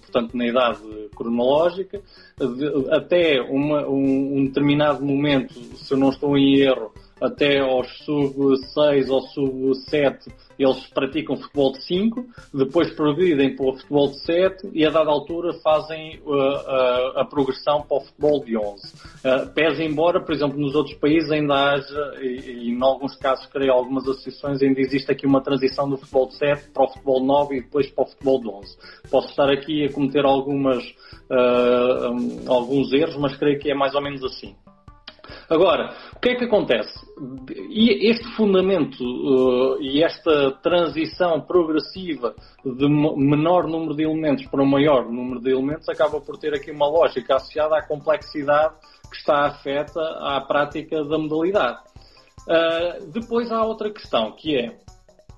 portanto 0.00 0.36
na 0.36 0.48
idade 0.48 0.80
cronológica, 1.14 2.02
de, 2.36 2.90
até 2.90 3.40
uma, 3.40 3.86
um, 3.86 4.38
um, 4.38 4.46
determinado 4.46 5.04
momento, 5.04 5.54
se 5.54 5.94
eu 5.94 5.96
não 5.96 6.08
estou 6.08 6.36
em 6.36 6.56
erro, 6.56 6.92
até 7.24 7.60
aos 7.60 7.88
sub-6 8.04 9.08
ou 9.08 9.22
sub-7 9.22 10.32
eles 10.58 10.86
praticam 10.88 11.36
futebol 11.36 11.72
de 11.72 11.82
5, 11.82 12.26
depois 12.52 12.92
progridem 12.94 13.56
para 13.56 13.66
o 13.66 13.76
futebol 13.76 14.10
de 14.10 14.20
7 14.20 14.70
e 14.72 14.86
a 14.86 14.90
dada 14.90 15.10
altura 15.10 15.52
fazem 15.54 16.20
uh, 16.24 16.32
uh, 16.32 17.18
a 17.18 17.24
progressão 17.24 17.82
para 17.82 17.96
o 17.96 18.00
futebol 18.00 18.44
de 18.44 18.56
11. 18.56 18.86
Uh, 18.86 19.52
pese 19.52 19.82
embora, 19.82 20.20
por 20.20 20.32
exemplo, 20.34 20.58
nos 20.58 20.74
outros 20.74 20.96
países 20.96 21.30
ainda 21.30 21.54
haja, 21.54 22.14
e, 22.20 22.68
e 22.68 22.70
em 22.70 22.82
alguns 22.82 23.16
casos 23.16 23.46
creio 23.46 23.72
algumas 23.72 24.04
associações, 24.04 24.62
ainda 24.62 24.80
existe 24.80 25.10
aqui 25.10 25.26
uma 25.26 25.42
transição 25.42 25.88
do 25.88 25.96
futebol 25.96 26.28
de 26.28 26.36
7 26.36 26.70
para 26.70 26.84
o 26.84 26.88
futebol 26.88 27.24
9 27.24 27.56
e 27.56 27.62
depois 27.62 27.90
para 27.90 28.04
o 28.04 28.06
futebol 28.06 28.40
de 28.40 28.48
11. 28.48 28.78
Posso 29.10 29.28
estar 29.28 29.50
aqui 29.50 29.84
a 29.84 29.92
cometer 29.92 30.24
algumas, 30.24 30.84
uh, 30.84 32.10
um, 32.10 32.44
alguns 32.46 32.92
erros, 32.92 33.16
mas 33.16 33.36
creio 33.36 33.58
que 33.58 33.70
é 33.70 33.74
mais 33.74 33.94
ou 33.94 34.02
menos 34.02 34.22
assim. 34.24 34.54
Agora, 35.48 35.94
o 36.14 36.20
que 36.20 36.30
é 36.30 36.34
que 36.36 36.44
acontece? 36.44 36.98
E 37.68 38.10
este 38.10 38.24
fundamento 38.34 39.02
uh, 39.02 39.80
e 39.80 40.02
esta 40.02 40.52
transição 40.62 41.40
progressiva 41.40 42.34
de 42.64 42.88
menor 42.88 43.66
número 43.66 43.94
de 43.94 44.04
elementos 44.04 44.46
para 44.46 44.62
um 44.62 44.66
maior 44.66 45.10
número 45.10 45.40
de 45.40 45.50
elementos 45.50 45.88
acaba 45.88 46.20
por 46.20 46.38
ter 46.38 46.54
aqui 46.54 46.70
uma 46.70 46.88
lógica 46.88 47.36
associada 47.36 47.76
à 47.76 47.86
complexidade 47.86 48.74
que 49.10 49.16
está 49.16 49.46
afeta 49.46 50.00
à 50.20 50.40
prática 50.40 51.04
da 51.04 51.18
modalidade. 51.18 51.78
Uh, 52.48 53.10
depois 53.10 53.50
há 53.52 53.62
outra 53.64 53.90
questão, 53.90 54.32
que 54.32 54.56
é 54.56 54.76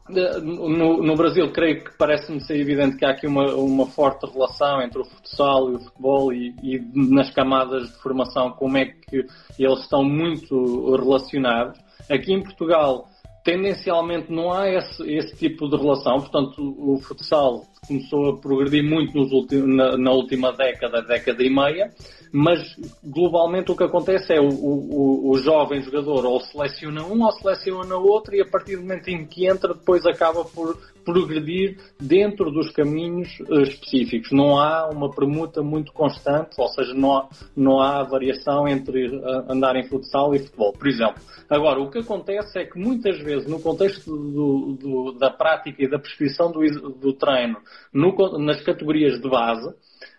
no, 0.09 1.03
no, 1.03 1.17
Brasil, 1.17 1.51
creio 1.53 1.85
que 1.85 1.97
parece-me 1.97 2.41
ser 2.41 2.59
evidente 2.59 2.97
que 2.97 3.05
há 3.05 3.11
aqui 3.11 3.27
uma, 3.27 3.55
uma 3.55 3.87
forte 3.87 4.27
relação 4.27 4.81
entre 4.83 5.01
o 5.01 5.05
futsal 5.05 5.71
e 5.71 5.75
o 5.75 5.81
futebol 5.81 6.33
e, 6.33 6.55
e, 6.63 6.81
nas 6.95 7.31
camadas 7.31 7.89
de 7.89 7.99
formação, 7.99 8.51
como 8.53 8.77
é 8.77 8.87
que 8.87 9.27
eles 9.59 9.81
estão 9.81 10.05
muito 10.05 10.95
relacionados. 10.97 11.79
Aqui 12.09 12.33
em 12.33 12.43
Portugal, 12.43 13.09
tendencialmente 13.47 14.33
não 14.33 14.53
há 14.53 14.69
esse, 14.69 15.03
esse 15.09 15.37
tipo 15.37 15.69
de 15.69 15.77
relação, 15.77 16.21
portanto, 16.21 16.75
o 16.79 16.99
futsal 16.99 17.65
começou 17.87 18.31
a 18.31 18.37
progredir 18.41 18.83
muito 18.83 19.17
na, 19.67 19.97
na, 19.97 20.11
última 20.11 20.53
década, 20.53 21.01
década 21.03 21.43
e 21.43 21.49
meia, 21.49 21.91
mas 22.33 22.77
globalmente 23.03 23.71
o 23.71 23.77
que 23.77 23.85
acontece 23.85 24.35
é 24.35 24.41
o, 24.41 24.49
o, 24.49 25.31
o 25.31 25.39
jovem 25.39 25.83
jogador 25.83 26.25
ou 26.25 26.41
seleciona 26.41 27.05
um 27.05 27.23
ou 27.23 27.33
seleciona 27.33 27.97
outro 27.97 28.35
e 28.35 28.41
a 28.41 28.47
partir 28.47 28.77
do 28.77 28.83
momento 28.83 29.09
em 29.09 29.27
que 29.27 29.47
entra 29.47 29.75
depois 29.75 30.05
acaba 30.07 30.45
por 30.45 30.77
progredir 31.05 31.79
dentro 32.01 32.51
dos 32.51 32.73
caminhos 32.73 33.29
uh, 33.49 33.63
específicos. 33.63 34.33
Não 34.33 34.59
há 34.59 34.89
uma 34.89 35.09
permuta 35.09 35.63
muito 35.63 35.93
constante, 35.93 36.57
ou 36.59 36.69
seja, 36.69 36.93
não 36.93 37.29
não 37.57 37.81
há 37.81 38.03
variação 38.03 38.67
entre 38.67 39.07
uh, 39.17 39.51
andar 39.51 39.77
em 39.77 39.89
futsal 39.89 40.35
e 40.35 40.41
futebol, 40.41 40.73
por 40.73 40.89
exemplo. 40.89 41.23
Agora, 41.49 41.81
o 41.81 41.89
que 41.89 42.01
acontece 42.01 42.59
é 42.59 42.65
que 42.65 42.77
muitas 42.77 43.19
vezes, 43.23 43.49
no 43.49 43.61
contexto 43.61 44.11
do, 44.11 44.73
do, 44.73 45.13
da 45.13 45.31
prática 45.31 45.85
e 45.85 45.89
da 45.89 45.99
prescrição 45.99 46.51
do, 46.51 46.61
do 46.91 47.13
treino 47.13 47.59
no, 47.93 48.39
nas 48.39 48.61
categorias 48.63 49.21
de 49.21 49.29
base, 49.29 49.73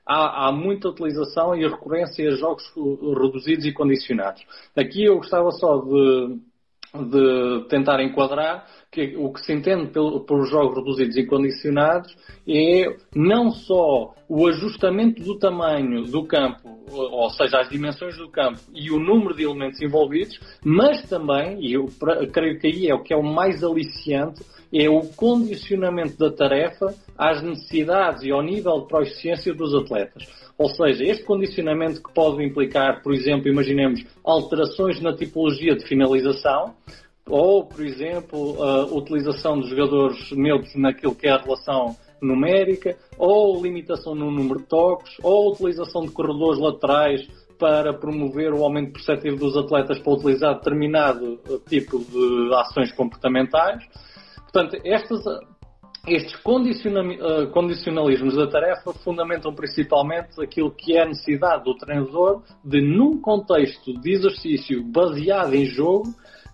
há, 0.07 0.47
há, 0.47 0.51
muita 0.51 0.89
utilização 0.89 1.55
e 1.55 1.67
recorrência 1.67 2.27
a 2.29 2.35
jogos 2.35 2.63
reduzidos 2.75 3.65
e 3.65 3.73
condicionados. 3.73 4.43
Aqui 4.75 5.03
eu 5.03 5.17
gostava 5.17 5.51
só 5.51 5.77
de, 5.77 6.39
de 6.93 7.67
tentar 7.67 8.01
enquadrar 8.01 8.65
que 8.89 9.15
o 9.17 9.31
que 9.31 9.41
se 9.41 9.53
entende 9.53 9.91
por 9.91 10.45
jogos 10.47 10.77
reduzidos 10.77 11.17
e 11.17 11.25
condicionados 11.25 12.15
é 12.47 12.95
não 13.13 13.51
só 13.51 14.15
o 14.29 14.47
ajustamento 14.47 15.21
do 15.21 15.37
tamanho 15.37 16.03
do 16.03 16.25
campo, 16.25 16.79
ou 16.89 17.29
seja, 17.31 17.59
as 17.59 17.69
dimensões 17.69 18.17
do 18.17 18.29
campo 18.29 18.59
e 18.73 18.89
o 18.91 18.99
número 18.99 19.35
de 19.35 19.43
elementos 19.43 19.81
envolvidos, 19.81 20.39
mas 20.63 21.01
também, 21.07 21.59
e 21.61 21.73
eu 21.73 21.87
creio 22.31 22.59
que 22.59 22.67
aí 22.67 22.89
é 22.89 22.95
o 22.95 23.03
que 23.03 23.13
é 23.13 23.17
o 23.17 23.23
mais 23.23 23.63
aliciante, 23.63 24.41
é 24.73 24.89
o 24.89 25.01
condicionamento 25.01 26.17
da 26.17 26.31
tarefa 26.31 26.93
às 27.17 27.41
necessidades 27.41 28.23
e 28.23 28.31
ao 28.31 28.41
nível 28.41 28.81
de 28.81 28.87
proficiência 28.87 29.53
dos 29.53 29.73
atletas. 29.73 30.27
Ou 30.57 30.69
seja, 30.69 31.03
este 31.03 31.23
condicionamento 31.23 32.01
que 32.01 32.13
pode 32.13 32.43
implicar, 32.43 33.01
por 33.03 33.13
exemplo, 33.13 33.47
imaginemos 33.47 34.03
alterações 34.23 34.99
na 34.99 35.15
tipologia 35.15 35.75
de 35.75 35.85
finalização, 35.85 36.73
ou, 37.29 37.65
por 37.65 37.85
exemplo, 37.85 38.63
a 38.63 38.85
utilização 38.85 39.59
de 39.59 39.69
jogadores 39.69 40.31
neutros 40.31 40.75
naquilo 40.75 41.13
que 41.13 41.27
é 41.27 41.31
a 41.31 41.37
relação 41.37 41.95
numérica, 42.21 42.97
ou 43.17 43.61
limitação 43.61 44.15
no 44.15 44.31
número 44.31 44.59
de 44.59 44.65
toques, 44.65 45.17
ou 45.21 45.51
utilização 45.51 46.05
de 46.05 46.11
corredores 46.11 46.59
laterais 46.59 47.27
para 47.59 47.93
promover 47.93 48.53
o 48.53 48.63
aumento 48.63 48.93
perceptivo 48.93 49.37
dos 49.37 49.57
atletas 49.57 49.99
para 49.99 50.13
utilizar 50.13 50.55
determinado 50.55 51.39
tipo 51.67 51.99
de 51.99 52.53
ações 52.55 52.91
comportamentais. 52.91 53.83
Portanto, 54.51 54.77
estes, 54.83 55.21
estes 56.07 56.33
eh, 56.35 57.45
condicionalismos 57.51 58.35
da 58.35 58.47
tarefa 58.47 58.93
fundamentam 58.93 59.53
principalmente 59.53 60.41
aquilo 60.41 60.71
que 60.71 60.95
é 60.95 61.03
a 61.03 61.05
necessidade 61.05 61.63
do 61.65 61.75
treinador 61.75 62.43
de, 62.63 62.81
num 62.81 63.19
contexto 63.19 63.93
de 63.99 64.11
exercício 64.13 64.83
baseado 64.83 65.53
em 65.53 65.65
jogo, 65.65 66.13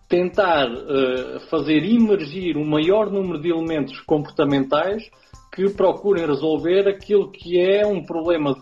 tentar 0.09 0.69
uh, 0.69 1.39
fazer 1.49 1.83
emergir 1.83 2.55
um 2.55 2.65
maior 2.65 3.09
número 3.09 3.41
de 3.41 3.49
elementos 3.49 3.99
comportamentais 4.01 5.09
que 5.51 5.67
procurem 5.69 6.25
resolver 6.25 6.87
aquilo 6.87 7.31
que 7.31 7.59
é 7.59 7.85
um 7.85 8.03
problema 8.03 8.55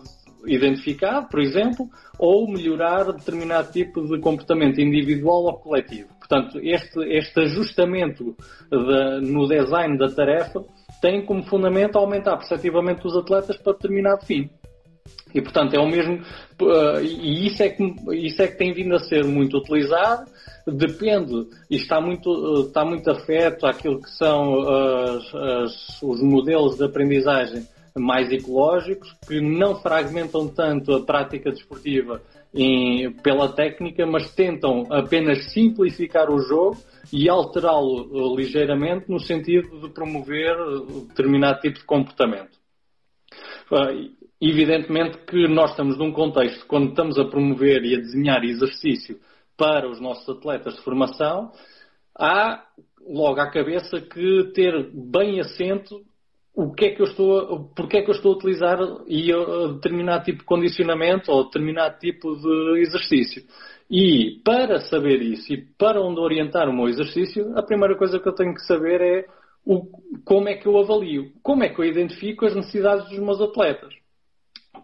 identificado, 0.46 1.28
por 1.28 1.40
exemplo, 1.40 1.88
ou 2.18 2.50
melhorar 2.50 3.12
determinado 3.12 3.70
tipo 3.72 4.06
de 4.06 4.18
comportamento 4.20 4.80
individual 4.80 5.44
ou 5.44 5.54
coletivo. 5.58 6.08
Portanto, 6.32 6.58
este, 6.62 6.98
este 7.14 7.40
ajustamento 7.40 8.34
de, 8.70 9.20
no 9.30 9.46
design 9.46 9.98
da 9.98 10.08
tarefa 10.08 10.64
tem 11.02 11.26
como 11.26 11.42
fundamento 11.42 11.98
aumentar 11.98 12.38
perceptivamente 12.38 13.06
os 13.06 13.14
atletas 13.14 13.58
para 13.58 13.74
determinado 13.74 14.24
fim. 14.24 14.48
E, 15.34 15.42
portanto, 15.42 15.74
é 15.74 15.78
o 15.78 15.86
mesmo. 15.86 16.22
Uh, 16.58 17.02
e 17.02 17.48
isso 17.48 17.62
é, 17.62 17.68
que, 17.68 17.84
isso 18.12 18.40
é 18.40 18.48
que 18.48 18.56
tem 18.56 18.72
vindo 18.72 18.94
a 18.94 19.00
ser 19.00 19.26
muito 19.26 19.58
utilizado. 19.58 20.30
Depende, 20.66 21.48
e 21.68 21.76
está 21.76 22.00
muito, 22.00 22.30
uh, 22.30 22.66
está 22.66 22.82
muito 22.82 23.10
afeto 23.10 23.66
àquilo 23.66 24.00
que 24.00 24.08
são 24.12 24.58
as, 24.62 25.34
as, 25.34 26.02
os 26.02 26.22
modelos 26.22 26.78
de 26.78 26.84
aprendizagem 26.84 27.66
mais 27.94 28.32
ecológicos, 28.32 29.14
que 29.28 29.38
não 29.38 29.76
fragmentam 29.82 30.48
tanto 30.48 30.94
a 30.94 31.04
prática 31.04 31.50
desportiva 31.50 32.22
em, 32.54 33.12
pela 33.12 33.52
técnica, 33.52 34.06
mas 34.06 34.34
tentam 34.34 34.86
apenas 34.90 35.52
simplificar 35.52 36.30
o 36.30 36.38
jogo 36.38 36.78
e 37.12 37.28
alterá-lo 37.28 38.04
uh, 38.10 38.36
ligeiramente 38.36 39.10
no 39.10 39.18
sentido 39.18 39.80
de 39.80 39.88
promover 39.90 40.56
determinado 41.08 41.60
tipo 41.60 41.78
de 41.78 41.84
comportamento. 41.84 42.60
Evidentemente 44.40 45.18
que 45.18 45.46
nós 45.48 45.70
estamos 45.70 45.96
num 45.96 46.12
contexto, 46.12 46.66
quando 46.66 46.90
estamos 46.90 47.18
a 47.18 47.24
promover 47.24 47.84
e 47.84 47.94
a 47.94 47.98
desenhar 47.98 48.44
exercício 48.44 49.18
para 49.56 49.88
os 49.88 50.00
nossos 50.00 50.28
atletas 50.28 50.74
de 50.74 50.82
formação, 50.82 51.52
há 52.18 52.64
logo 53.06 53.40
à 53.40 53.50
cabeça 53.50 54.00
que 54.00 54.50
ter 54.52 54.90
bem 54.92 55.40
assento 55.40 56.02
o 56.54 56.72
que 56.72 56.86
é 56.86 56.90
que 56.90 57.00
eu 57.00 57.06
estou, 57.06 57.70
porque 57.74 57.98
é 57.98 58.02
que 58.02 58.10
eu 58.10 58.14
estou 58.14 58.32
a 58.32 58.36
utilizar 58.36 58.78
e 59.06 59.32
determinado 59.74 60.24
tipo 60.24 60.40
de 60.40 60.44
condicionamento 60.44 61.32
ou 61.32 61.44
determinado 61.44 61.98
tipo 61.98 62.36
de 62.36 62.80
exercício. 62.80 63.42
E 63.90 64.40
para 64.44 64.80
saber 64.80 65.20
isso 65.22 65.52
e 65.52 65.66
para 65.78 66.00
onde 66.00 66.20
orientar 66.20 66.68
o 66.68 66.72
meu 66.72 66.88
exercício, 66.88 67.56
a 67.56 67.62
primeira 67.62 67.96
coisa 67.96 68.18
que 68.18 68.28
eu 68.28 68.34
tenho 68.34 68.54
que 68.54 68.66
saber 68.66 69.00
é 69.00 69.26
o, 69.64 69.86
como 70.24 70.48
é 70.48 70.54
que 70.54 70.66
eu 70.66 70.78
avalio, 70.78 71.32
como 71.42 71.62
é 71.62 71.68
que 71.68 71.80
eu 71.80 71.84
identifico 71.84 72.46
as 72.46 72.54
necessidades 72.54 73.08
dos 73.08 73.18
meus 73.18 73.40
atletas. 73.40 73.94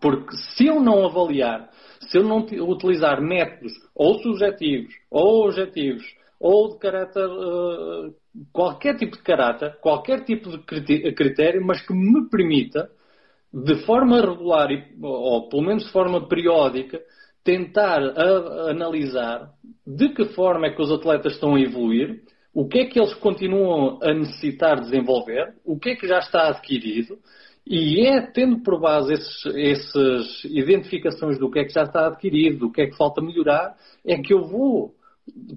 Porque 0.00 0.36
se 0.36 0.66
eu 0.66 0.80
não 0.80 1.04
avaliar, 1.04 1.70
se 2.00 2.18
eu 2.18 2.22
não 2.22 2.38
utilizar 2.38 3.20
métodos 3.20 3.72
ou 3.94 4.18
subjetivos, 4.20 4.94
ou 5.10 5.46
objetivos, 5.46 6.04
ou 6.38 6.68
de 6.68 6.78
caráter, 6.78 7.26
uh, 7.26 8.14
qualquer 8.52 8.96
tipo 8.96 9.16
de 9.16 9.22
caráter, 9.22 9.78
qualquer 9.80 10.24
tipo 10.24 10.50
de 10.50 11.12
critério, 11.12 11.64
mas 11.64 11.84
que 11.84 11.92
me 11.92 12.28
permita, 12.28 12.88
de 13.52 13.76
forma 13.86 14.20
regular, 14.20 14.68
ou 15.02 15.48
pelo 15.48 15.62
menos 15.62 15.84
de 15.84 15.92
forma 15.92 16.28
periódica, 16.28 17.00
tentar 17.42 18.00
analisar 18.68 19.50
de 19.86 20.10
que 20.10 20.26
forma 20.26 20.66
é 20.66 20.70
que 20.70 20.82
os 20.82 20.92
atletas 20.92 21.32
estão 21.32 21.54
a 21.54 21.60
evoluir, 21.60 22.22
o 22.52 22.68
que 22.68 22.80
é 22.80 22.84
que 22.86 22.98
eles 22.98 23.14
continuam 23.14 23.98
a 24.02 24.12
necessitar 24.12 24.80
desenvolver, 24.80 25.54
o 25.64 25.78
que 25.78 25.90
é 25.90 25.96
que 25.96 26.06
já 26.06 26.18
está 26.18 26.48
adquirido, 26.48 27.18
e 27.66 28.06
é 28.06 28.20
tendo 28.20 28.62
por 28.62 28.80
base 28.80 29.12
essas 29.12 30.44
identificações 30.44 31.38
do 31.38 31.50
que 31.50 31.60
é 31.60 31.64
que 31.64 31.72
já 31.72 31.82
está 31.82 32.06
adquirido, 32.06 32.58
do 32.58 32.72
que 32.72 32.82
é 32.82 32.86
que 32.86 32.96
falta 32.96 33.22
melhorar, 33.22 33.76
é 34.04 34.16
que 34.18 34.32
eu 34.32 34.46
vou 34.46 34.94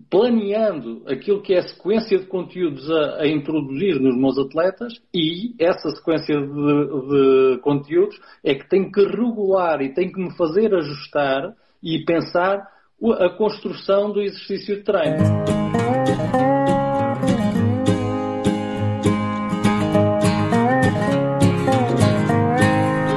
planeando 0.10 1.03
aquilo 1.07 1.41
que 1.41 1.53
é 1.53 1.60
a 1.60 1.67
sequência 1.67 2.17
de 2.17 2.25
conteúdos 2.25 2.89
a, 2.89 3.21
a 3.21 3.27
introduzir 3.27 3.99
nos 3.99 4.17
meus 4.17 4.38
atletas 4.38 4.93
e 5.13 5.53
essa 5.60 5.89
sequência 5.89 6.36
de, 6.39 6.47
de, 6.47 7.60
conteúdos 7.62 8.19
é 8.43 8.55
que 8.55 8.67
tem 8.69 8.91
que 8.91 9.03
regular 9.03 9.81
e 9.81 9.93
tem 9.93 10.12
que 10.12 10.19
me 10.19 10.36
fazer 10.36 10.73
ajustar 10.73 11.53
e 11.81 12.03
pensar 12.05 12.67
a 13.19 13.29
construção 13.29 14.12
do 14.12 14.21
exercício 14.21 14.77
de 14.77 14.84
treino. 14.84 15.17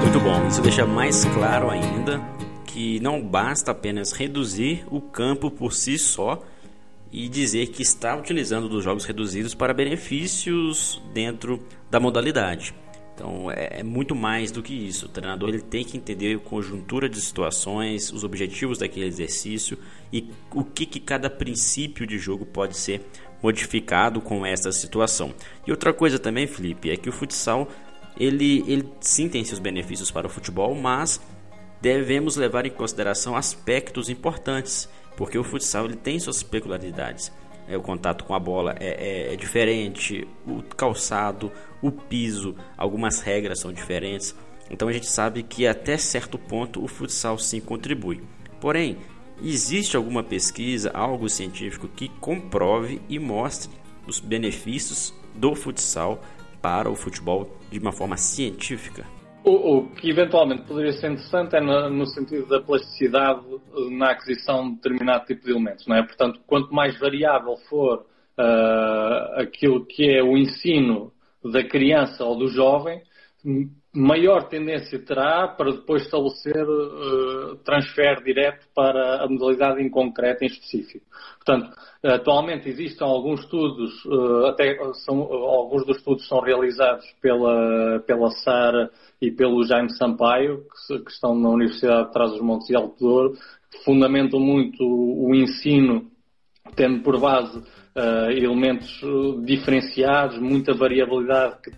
Muito 0.03 0.21
bom, 0.21 0.47
isso 0.49 0.63
deixa 0.63 0.87
mais 0.87 1.25
claro 1.27 1.71
ainda 1.71 2.34
que 2.75 2.99
não 2.99 3.23
basta 3.23 3.71
apenas 3.71 4.11
reduzir 4.11 4.85
o 4.91 5.01
campo 5.01 5.49
por 5.49 5.73
si 5.73 5.97
só 5.97 6.45
e 7.13 7.29
dizer 7.29 7.69
que 7.69 7.83
está 7.83 8.17
utilizando 8.17 8.69
dos 8.69 8.83
jogos 8.83 9.05
reduzidos 9.05 9.55
para 9.55 9.73
benefícios 9.73 11.01
dentro 11.13 11.65
da 11.89 12.01
modalidade. 12.01 12.75
Então 13.15 13.49
é, 13.49 13.79
é, 13.79 13.83
muito 13.85 14.13
mais 14.13 14.51
do 14.51 14.61
que 14.61 14.75
isso. 14.75 15.07
O 15.07 15.09
treinador 15.09 15.51
ele 15.51 15.63
tem 15.63 15.85
que 15.85 15.97
entender 15.97 16.35
a 16.35 16.39
conjuntura 16.41 17.09
de 17.09 17.21
situações, 17.21 18.13
os 18.13 18.25
objetivos 18.25 18.77
daquele 18.77 19.07
exercício 19.07 19.79
e 20.13 20.29
o 20.53 20.65
que, 20.65 20.85
que 20.85 20.99
cada 20.99 21.31
princípio 21.31 22.05
de 22.05 22.19
jogo 22.19 22.45
pode 22.45 22.77
ser 22.77 23.03
modificado 23.41 24.21
com 24.21 24.45
essa 24.45 24.73
situação. 24.73 25.33
E 25.65 25.71
outra 25.71 25.93
coisa 25.93 26.19
também, 26.19 26.49
Felipe, 26.49 26.91
é 26.91 26.97
que 26.97 27.09
o 27.09 27.13
futsal 27.13 27.71
ele, 28.19 28.65
ele 28.67 28.89
sim 29.01 29.29
tem 29.29 29.45
seus 29.45 29.61
benefícios 29.61 30.11
para 30.11 30.27
o 30.27 30.31
futebol, 30.31 30.75
mas 30.75 31.21
devemos 31.85 32.37
levar 32.37 32.65
em 32.65 32.71
consideração 32.71 33.37
aspectos 33.37 34.09
importantes, 34.09 34.89
porque 35.19 35.37
o 35.37 35.45
futsal 35.45 35.85
ele 35.85 35.97
tem 35.97 36.19
suas 36.19 36.43
peculiaridades. 36.43 37.31
É, 37.69 37.77
o 37.77 37.83
contato 37.83 38.25
com 38.25 38.35
a 38.35 38.39
bola 38.39 38.75
é, 38.81 39.29
é, 39.29 39.35
é 39.35 39.37
diferente, 39.37 40.27
o 40.47 40.63
calçado, 40.63 41.53
o 41.83 41.93
piso, 41.93 42.57
algumas 42.75 43.21
regras 43.21 43.61
são 43.61 43.71
diferentes. 43.71 44.35
Então 44.71 44.89
a 44.89 44.93
gente 44.93 45.07
sabe 45.07 45.43
que 45.43 45.67
até 45.67 45.99
certo 45.99 46.39
ponto 46.39 46.83
o 46.83 46.89
futsal 46.89 47.37
sim 47.37 47.61
contribui. 47.61 48.23
Porém, 48.63 48.97
existe 49.43 49.95
alguma 49.95 50.23
pesquisa, 50.23 50.91
algo 50.95 51.29
científico 51.29 51.87
que 51.87 52.09
comprove 52.09 52.99
e 53.11 53.19
mostre 53.19 53.71
os 54.07 54.21
benefícios 54.21 55.13
do 55.35 55.55
futsal 55.55 56.23
para 56.63 56.91
o 56.91 56.97
futebol 56.97 57.59
de 57.71 57.79
uma 57.79 57.93
forma 57.93 58.17
científica? 58.17 59.05
O, 59.45 59.77
o, 59.77 59.91
que 59.91 60.09
eventualmente 60.09 60.63
poderia 60.63 60.93
ser 60.93 61.11
interessante 61.11 61.55
é 61.55 61.61
no, 61.61 61.91
no, 61.91 62.07
sentido 62.07 62.47
da 62.47 62.63
plasticidade 62.63 63.45
na 63.91 64.13
aquisição 64.13 64.71
de 64.71 64.77
determinado 64.77 65.27
tipo 65.27 65.45
de 65.45 65.51
elementos, 65.51 65.87
não 65.87 65.97
é? 65.97 66.03
Portanto, 66.03 66.41
quanto 66.47 66.75
mais 66.75 66.99
variável 66.99 67.55
for 67.69 68.07
uh, 68.39 69.41
aquilo 69.41 69.85
que 69.85 70.11
é 70.11 70.23
o 70.23 70.35
ensino 70.35 71.13
da 71.45 71.63
criança 71.63 72.25
ou 72.25 72.39
do 72.39 72.49
jovem, 72.49 73.03
maior 73.95 74.49
tendência 74.49 74.99
terá 74.99 75.47
para 75.47 75.71
depois 75.71 76.03
estabelecer 76.03 76.67
uh, 76.67 77.57
transfer 77.65 78.23
direto 78.25 78.67
para 78.75 79.23
a 79.23 79.29
modalidade 79.29 79.81
em 79.81 79.89
concreto, 79.89 80.43
em 80.43 80.49
específico. 80.49 81.05
Portanto, 81.37 81.77
atualmente 82.03 82.69
existem 82.69 83.07
alguns 83.07 83.41
estudos, 83.41 84.05
uh, 84.07 84.47
até 84.47 84.77
são, 85.05 85.21
alguns 85.23 85.87
dos 85.87 85.99
estudos 85.99 86.27
são 86.27 86.41
realizados 86.41 87.07
pela, 87.23 88.01
pela 88.07 88.31
SARA 88.31 88.91
e 89.23 89.31
pelo 89.31 89.65
Jaime 89.65 89.93
Sampaio, 89.97 90.65
que, 90.89 90.99
que 90.99 91.11
estão 91.11 91.35
na 91.35 91.51
Universidade 91.51 92.09
de 92.09 92.13
Trás-os-Montes 92.13 92.71
e 92.71 92.77
Alto 92.77 92.99
Douro, 92.99 93.33
que 93.71 93.85
fundamentam 93.85 94.41
muito 94.41 94.83
o, 94.83 95.29
o 95.29 95.35
ensino, 95.35 96.11
tendo 96.75 97.03
por 97.03 97.21
base 97.21 97.59
uh, 97.59 98.31
elementos 98.31 99.01
diferenciados, 99.45 100.39
muita 100.39 100.75
variabilidade 100.75 101.57
que 101.63 101.71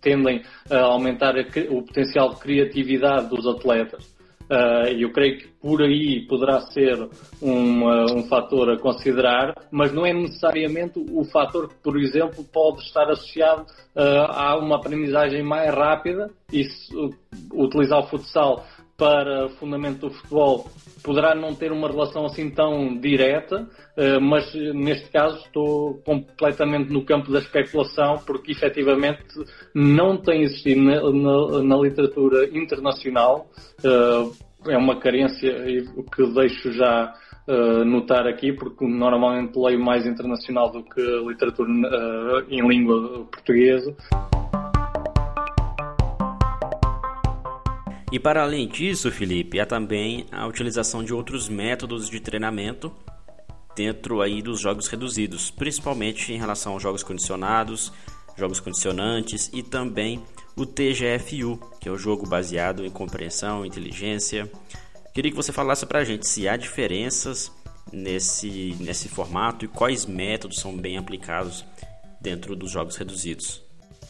tendem 0.00 0.42
a 0.70 0.78
aumentar 0.80 1.34
a, 1.36 1.42
o 1.70 1.82
potencial 1.82 2.30
de 2.30 2.40
criatividade 2.40 3.28
dos 3.28 3.46
atletas. 3.46 4.12
Uh, 4.52 4.86
eu 4.98 5.10
creio 5.10 5.38
que 5.38 5.48
por 5.48 5.80
aí 5.80 6.26
poderá 6.26 6.60
ser 6.60 7.08
um, 7.40 7.84
uh, 7.84 8.14
um 8.14 8.28
fator 8.28 8.70
a 8.70 8.78
considerar, 8.78 9.54
mas 9.70 9.92
não 9.94 10.04
é 10.04 10.12
necessariamente 10.12 10.98
o 10.98 11.24
fator 11.24 11.68
que, 11.68 11.76
por 11.76 11.98
exemplo, 11.98 12.44
pode 12.44 12.82
estar 12.82 13.08
associado 13.10 13.62
uh, 13.96 14.30
a 14.30 14.58
uma 14.58 14.76
aprendizagem 14.76 15.42
mais 15.42 15.72
rápida 15.72 16.30
e 16.52 16.66
utilizar 17.54 18.00
o 18.00 18.06
futsal 18.08 18.66
para 19.02 19.48
fundamento 19.58 20.06
do 20.06 20.10
futebol 20.10 20.70
poderá 21.02 21.34
não 21.34 21.56
ter 21.56 21.72
uma 21.72 21.88
relação 21.88 22.24
assim 22.24 22.48
tão 22.48 22.96
direta, 23.00 23.68
eh, 23.96 24.20
mas 24.20 24.54
neste 24.54 25.10
caso 25.10 25.38
estou 25.38 25.94
completamente 26.04 26.92
no 26.92 27.04
campo 27.04 27.32
da 27.32 27.40
especulação, 27.40 28.18
porque 28.24 28.52
efetivamente 28.52 29.24
não 29.74 30.16
tem 30.16 30.42
existido 30.42 30.82
na, 30.82 31.00
na, 31.10 31.62
na 31.64 31.76
literatura 31.78 32.48
internacional. 32.56 33.50
Eh, 33.82 34.70
é 34.72 34.78
uma 34.78 34.94
carência 35.00 35.52
que 36.14 36.26
deixo 36.32 36.70
já 36.70 37.12
notar 37.84 38.28
aqui, 38.28 38.52
porque 38.52 38.86
normalmente 38.86 39.58
leio 39.58 39.80
mais 39.80 40.06
internacional 40.06 40.70
do 40.70 40.84
que 40.84 41.00
literatura 41.26 41.68
em 42.48 42.64
língua 42.64 43.26
portuguesa. 43.32 43.96
E 48.12 48.20
para 48.20 48.42
além 48.42 48.68
disso, 48.68 49.10
Felipe, 49.10 49.58
há 49.58 49.64
também 49.64 50.26
a 50.30 50.46
utilização 50.46 51.02
de 51.02 51.14
outros 51.14 51.48
métodos 51.48 52.10
de 52.10 52.20
treinamento 52.20 52.92
dentro 53.74 54.20
aí 54.20 54.42
dos 54.42 54.60
jogos 54.60 54.86
reduzidos, 54.86 55.50
principalmente 55.50 56.30
em 56.30 56.36
relação 56.36 56.74
aos 56.74 56.82
jogos 56.82 57.02
condicionados, 57.02 57.90
jogos 58.36 58.60
condicionantes 58.60 59.48
e 59.50 59.62
também 59.62 60.22
o 60.54 60.66
TGFU, 60.66 61.58
que 61.80 61.88
é 61.88 61.90
o 61.90 61.96
jogo 61.96 62.28
baseado 62.28 62.84
em 62.84 62.90
compreensão, 62.90 63.64
inteligência. 63.64 64.46
Queria 65.14 65.30
que 65.30 65.36
você 65.36 65.50
falasse 65.50 65.86
para 65.86 66.00
a 66.00 66.04
gente 66.04 66.28
se 66.28 66.46
há 66.46 66.54
diferenças 66.54 67.50
nesse, 67.90 68.76
nesse 68.78 69.08
formato 69.08 69.64
e 69.64 69.68
quais 69.68 70.04
métodos 70.04 70.58
são 70.58 70.76
bem 70.76 70.98
aplicados 70.98 71.64
dentro 72.20 72.54
dos 72.54 72.70
jogos 72.70 72.96
reduzidos. 72.96 73.62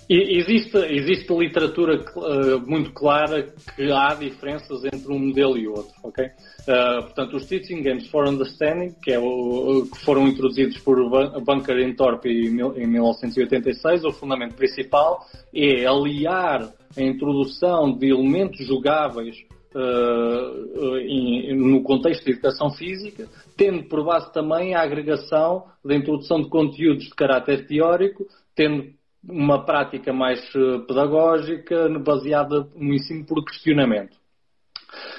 Existe, 0.09 0.77
existe 0.77 1.33
literatura 1.33 2.05
uh, 2.17 2.61
muito 2.69 2.93
clara 2.93 3.55
que 3.75 3.91
há 3.93 4.15
diferenças 4.15 4.85
entre 4.85 5.12
um 5.12 5.19
modelo 5.19 5.57
e 5.57 5.69
outro, 5.69 5.95
ok? 6.03 6.27
Uh, 6.27 7.03
portanto, 7.03 7.37
os 7.37 7.47
Teaching 7.47 7.83
Games 7.83 8.09
for 8.09 8.29
Understanding, 8.29 8.95
que, 9.03 9.12
é 9.12 9.19
o, 9.19 9.87
que 9.91 9.99
foram 10.05 10.27
introduzidos 10.27 10.79
por 10.79 10.99
Bunker 11.41 11.79
e 11.79 11.95
Thorpe 11.95 12.29
em, 12.29 12.61
em 12.61 12.87
1986, 12.87 14.05
o 14.05 14.12
fundamento 14.12 14.55
principal 14.55 15.25
é 15.55 15.87
aliar 15.87 16.73
a 16.97 17.03
introdução 17.03 17.97
de 17.97 18.11
elementos 18.11 18.67
jogáveis 18.67 19.37
Uh, 19.75 21.55
no 21.55 21.83
contexto 21.83 22.27
de 22.27 22.33
educação 22.33 22.69
física, 22.73 23.27
tendo 23.57 23.85
por 23.85 24.05
base 24.05 24.31
também 24.31 24.75
a 24.75 24.83
agregação 24.83 25.65
da 25.83 25.95
introdução 25.95 26.43
de 26.43 26.51
conteúdos 26.51 27.05
de 27.05 27.15
caráter 27.15 27.67
teórico, 27.67 28.27
tendo 28.55 28.93
uma 29.28 29.64
prática 29.64 30.12
mais 30.12 30.40
eh, 30.54 30.78
pedagógica 30.87 31.88
baseada 32.00 32.66
no 32.74 32.94
ensino 32.94 33.24
por 33.24 33.44
questionamento. 33.44 34.16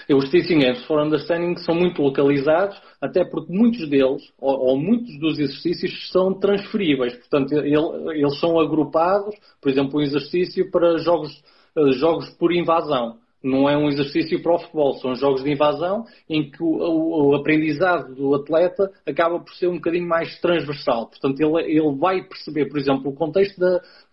Os 0.10 0.30
Teaching 0.30 0.66
Aids 0.66 0.86
for 0.86 1.02
Understanding 1.02 1.56
são 1.58 1.74
muito 1.74 2.02
localizados, 2.02 2.80
até 3.02 3.24
porque 3.26 3.52
muitos 3.52 3.90
deles, 3.90 4.22
ou, 4.40 4.70
ou 4.70 4.78
muitos 4.78 5.18
dos 5.20 5.40
exercícios, 5.40 6.10
são 6.12 6.34
transferíveis. 6.34 7.16
Portanto, 7.16 7.54
ele, 7.54 8.20
eles 8.20 8.40
são 8.40 8.60
agrupados, 8.60 9.36
por 9.62 9.72
exemplo, 9.72 10.00
um 10.00 10.04
exercício 10.04 10.70
para 10.70 10.98
jogos, 10.98 11.32
eh, 11.76 11.92
jogos 11.94 12.30
por 12.32 12.52
invasão 12.52 13.23
não 13.44 13.70
é 13.70 13.78
um 13.78 13.90
exercício 13.90 14.42
para 14.42 14.56
o 14.56 14.60
futebol, 14.60 14.94
são 14.94 15.14
jogos 15.16 15.44
de 15.44 15.52
invasão 15.52 16.06
em 16.30 16.50
que 16.50 16.64
o, 16.64 16.68
o, 16.68 17.30
o, 17.30 17.36
aprendizado 17.36 18.16
do 18.16 18.34
atleta 18.34 18.90
acaba 19.06 19.38
por 19.38 19.54
ser 19.56 19.68
um 19.68 19.76
bocadinho 19.76 20.08
mais 20.08 20.40
transversal. 20.40 21.08
Portanto, 21.08 21.42
ele, 21.42 21.78
ele 21.78 21.96
vai 21.98 22.24
perceber, 22.24 22.70
por 22.70 22.80
exemplo, 22.80 23.12
o 23.12 23.14
contexto 23.14 23.60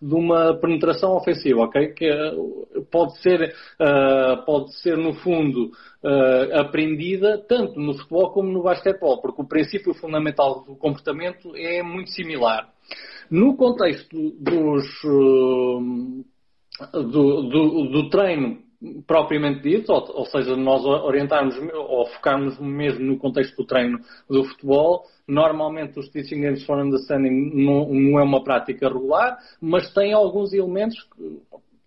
de, 0.01 0.13
uma 0.13 0.55
penetração 0.55 1.15
ofensiva, 1.15 1.61
ok? 1.61 1.93
Que 1.93 2.11
uh, 2.11 2.85
pode 2.91 3.17
ser, 3.21 3.55
uh, 3.79 4.45
pode 4.45 4.73
ser 4.81 4.97
no 4.97 5.13
fundo 5.13 5.71
uh, 6.03 6.59
aprendida 6.59 7.37
tanto 7.47 7.79
no 7.79 7.93
futebol 7.93 8.31
como 8.31 8.51
no 8.51 8.63
basquetebol, 8.63 9.21
porque 9.21 9.41
o 9.41 9.47
princípio 9.47 9.93
fundamental 9.93 10.65
do 10.65 10.75
comportamento 10.75 11.55
é 11.55 11.81
muito 11.81 12.09
similar. 12.09 12.69
No 13.29 13.55
contexto 13.55 14.33
dos, 14.41 14.85
do, 16.91 17.41
do, 17.43 17.89
do 17.89 18.09
treino 18.09 18.70
propriamente 19.05 19.61
dito, 19.61 19.91
ou, 19.91 20.19
ou, 20.19 20.25
seja, 20.25 20.55
nós 20.55 20.83
orientarmos 20.83 21.55
ou 21.73 22.05
focarmos 22.07 22.59
mesmo 22.59 23.05
no 23.05 23.17
contexto 23.17 23.55
do 23.55 23.65
treino 23.65 23.99
do 24.29 24.43
futebol, 24.43 25.03
normalmente 25.27 25.99
os 25.99 26.09
Teaching 26.09 26.41
Games 26.41 26.65
for 26.65 26.79
Understanding 26.79 27.51
não, 27.53 27.87
não 27.87 28.19
é 28.19 28.23
uma 28.23 28.43
prática 28.43 28.87
regular, 28.87 29.37
mas 29.61 29.93
tem 29.93 30.13
alguns 30.13 30.51
elementos 30.53 30.97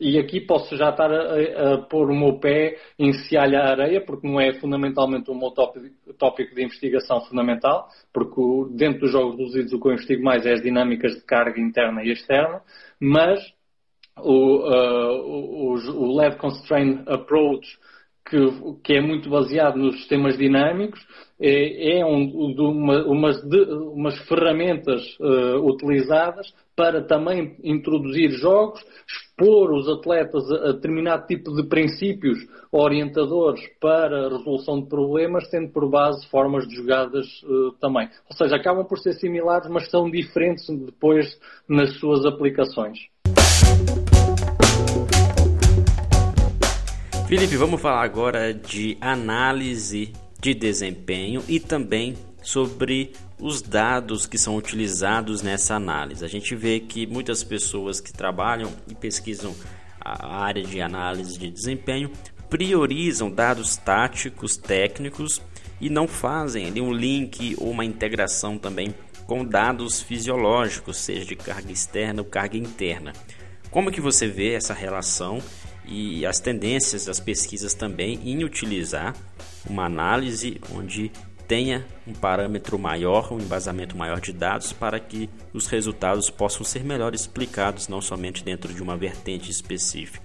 e 0.00 0.18
aqui 0.18 0.40
posso 0.40 0.76
já 0.76 0.90
estar 0.90 1.10
a, 1.10 1.34
a, 1.34 1.74
a, 1.74 1.78
pôr 1.78 2.10
o 2.10 2.14
meu 2.14 2.38
pé 2.38 2.76
em 2.98 3.12
se 3.12 3.36
alha 3.36 3.62
areia, 3.62 4.04
porque 4.04 4.26
não 4.26 4.40
é 4.40 4.52
fundamentalmente 4.54 5.30
o 5.30 5.34
meu 5.34 5.50
tópico, 5.50 5.86
tópico 6.18 6.54
de 6.54 6.64
investigação 6.64 7.20
fundamental, 7.22 7.88
porque 8.12 8.40
dentro 8.72 9.00
dos 9.00 9.12
jogos 9.12 9.36
reduzidos 9.36 9.72
o 9.72 9.80
que 9.80 9.88
eu 9.88 9.92
investigo 9.92 10.22
mais 10.22 10.44
é 10.44 10.52
as 10.52 10.62
dinâmicas 10.62 11.14
de 11.14 11.24
carga 11.24 11.60
interna 11.60 12.02
e 12.02 12.10
externa, 12.10 12.60
mas 13.00 13.40
o, 14.18 14.58
uh, 14.58 15.12
o, 15.22 15.74
o 15.74 16.16
LED 16.16 16.36
Constraint 16.36 17.02
Approach, 17.08 17.66
que, 18.26 18.38
que, 18.82 18.94
é 18.94 19.00
muito 19.02 19.28
baseado 19.28 19.76
nos 19.76 19.96
sistemas 19.96 20.38
dinâmicos, 20.38 21.04
é, 21.38 21.98
é 21.98 22.06
um, 22.06 22.54
uma, 22.56 23.04
umas, 23.04 23.42
de, 23.42 23.60
umas, 23.70 24.16
ferramentas 24.26 25.02
uh, 25.20 25.58
utilizadas 25.66 26.54
para 26.74 27.02
também 27.02 27.56
introduzir 27.62 28.30
jogos, 28.30 28.82
expor 29.06 29.72
os 29.72 29.88
atletas 29.88 30.50
a, 30.50 30.70
a 30.70 30.72
determinado 30.72 31.26
tipo 31.26 31.54
de 31.54 31.68
princípios 31.68 32.38
orientadores 32.72 33.60
para 33.78 34.26
a 34.26 34.30
resolução 34.30 34.80
de 34.80 34.88
problemas, 34.88 35.48
tendo 35.50 35.70
por 35.70 35.88
base 35.90 36.26
formas 36.28 36.66
de 36.66 36.76
jogadas 36.76 37.26
uh, 37.42 37.72
também. 37.80 38.08
Ou 38.30 38.36
seja, 38.36 38.56
acabam 38.56 38.86
por 38.86 38.98
ser 38.98 39.12
similares, 39.14 39.68
mas 39.68 39.90
são 39.90 40.10
diferentes 40.10 40.66
depois 40.68 41.38
nas 41.68 41.98
suas 41.98 42.24
aplicações. 42.24 43.13
Felipe, 47.26 47.56
vamos 47.56 47.80
falar 47.80 48.02
agora 48.02 48.52
de 48.52 48.98
análise 49.00 50.12
de 50.38 50.52
desempenho 50.52 51.42
e 51.48 51.58
também 51.58 52.14
sobre 52.42 53.12
os 53.40 53.62
dados 53.62 54.26
que 54.26 54.36
são 54.36 54.56
utilizados 54.56 55.40
nessa 55.40 55.74
análise. 55.74 56.22
A 56.22 56.28
gente 56.28 56.54
vê 56.54 56.80
que 56.80 57.06
muitas 57.06 57.42
pessoas 57.42 57.98
que 57.98 58.12
trabalham 58.12 58.70
e 58.86 58.94
pesquisam 58.94 59.54
a 59.98 60.36
área 60.36 60.62
de 60.62 60.82
análise 60.82 61.38
de 61.38 61.50
desempenho 61.50 62.10
priorizam 62.50 63.30
dados 63.30 63.74
táticos, 63.74 64.58
técnicos 64.58 65.40
e 65.80 65.88
não 65.88 66.06
fazem 66.06 66.66
ali 66.66 66.80
um 66.82 66.92
link 66.92 67.56
ou 67.58 67.70
uma 67.70 67.86
integração 67.86 68.58
também 68.58 68.94
com 69.26 69.42
dados 69.42 70.02
fisiológicos, 70.02 70.98
seja 70.98 71.24
de 71.24 71.34
carga 71.34 71.72
externa 71.72 72.20
ou 72.20 72.28
carga 72.28 72.58
interna. 72.58 73.14
Como 73.70 73.90
que 73.90 74.00
você 74.00 74.28
vê 74.28 74.52
essa 74.52 74.74
relação 74.74 75.42
e 75.86 76.24
as 76.24 76.40
tendências 76.40 77.06
das 77.06 77.20
pesquisas 77.20 77.74
também 77.74 78.20
em 78.24 78.44
utilizar 78.44 79.14
uma 79.68 79.84
análise 79.84 80.60
onde 80.74 81.10
tenha 81.46 81.84
um 82.06 82.12
parâmetro 82.12 82.78
maior, 82.78 83.32
um 83.32 83.38
embasamento 83.38 83.96
maior 83.96 84.20
de 84.20 84.32
dados 84.32 84.72
para 84.72 84.98
que 84.98 85.28
os 85.52 85.66
resultados 85.66 86.30
possam 86.30 86.64
ser 86.64 86.82
melhor 86.84 87.14
explicados, 87.14 87.88
não 87.88 88.00
somente 88.00 88.42
dentro 88.42 88.72
de 88.72 88.82
uma 88.82 88.96
vertente 88.96 89.50
específica. 89.50 90.22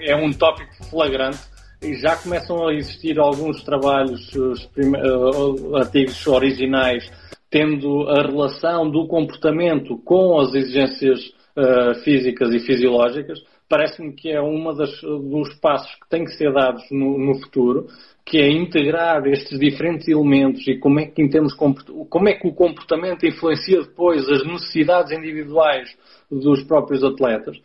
É 0.00 0.14
um 0.14 0.32
tópico 0.32 0.72
flagrante 0.84 1.38
e 1.82 1.94
já 1.96 2.16
começam 2.16 2.66
a 2.66 2.74
existir 2.74 3.18
alguns 3.18 3.62
trabalhos, 3.62 4.32
uh, 4.34 5.76
artigos 5.76 6.26
originais, 6.26 7.10
tendo 7.50 8.08
a 8.08 8.22
relação 8.22 8.90
do 8.90 9.06
comportamento 9.06 9.98
com 9.98 10.38
as 10.38 10.54
exigências 10.54 11.20
uh, 11.56 11.94
físicas 12.02 12.52
e 12.54 12.60
fisiológicas 12.60 13.40
parece-me 13.68 14.12
que 14.12 14.30
é 14.30 14.40
um 14.40 14.62
dos 14.72 15.54
passos 15.60 15.92
que 15.96 16.08
tem 16.08 16.24
que 16.24 16.32
ser 16.32 16.52
dados 16.52 16.82
no, 16.90 17.18
no, 17.18 17.40
futuro, 17.40 17.86
que 18.24 18.38
é 18.38 18.50
integrar 18.50 19.26
estes 19.26 19.58
diferentes 19.58 20.08
elementos 20.08 20.66
e 20.66 20.78
como 20.78 21.00
é 21.00 21.06
que 21.06 21.28
temos 21.28 21.54
como 21.54 22.28
é 22.28 22.34
que 22.34 22.46
o 22.46 22.54
comportamento 22.54 23.26
influencia 23.26 23.82
depois 23.82 24.28
as 24.28 24.44
necessidades 24.46 25.12
individuais 25.12 25.88
dos 26.30 26.62
próprios 26.64 27.02
atletas. 27.02 27.56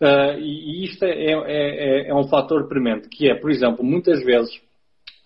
Uh, 0.00 0.38
e, 0.38 0.84
isto 0.84 1.04
é, 1.04 1.10
é, 1.10 1.32
é, 1.32 2.08
é, 2.08 2.14
um 2.14 2.28
fator 2.28 2.68
premente, 2.68 3.08
que 3.08 3.28
é, 3.28 3.34
por 3.34 3.50
exemplo, 3.50 3.84
muitas 3.84 4.24
vezes 4.24 4.60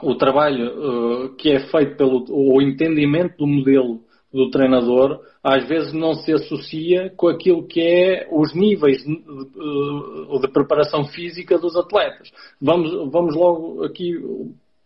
o 0.02 0.14
trabalho 0.14 1.26
uh, 1.26 1.36
que 1.36 1.50
é 1.50 1.60
feito 1.68 1.96
pelo 1.96 2.24
o 2.30 2.60
entendimento 2.60 3.36
do 3.36 3.46
modelo 3.46 4.00
do 4.32 4.50
treinador 4.50 5.20
às 5.42 5.66
vezes 5.66 5.92
não 5.92 6.14
se 6.14 6.32
associa 6.32 7.10
com 7.16 7.28
aquilo 7.28 7.66
que 7.66 7.80
é 7.80 8.28
os 8.30 8.54
níveis 8.54 8.98
de, 8.98 9.16
de, 9.16 10.40
de 10.40 10.48
preparação 10.48 11.04
física 11.06 11.58
dos 11.58 11.76
atletas. 11.76 12.30
Vamos, 12.60 13.10
vamos 13.10 13.34
logo 13.34 13.84
aqui 13.84 14.14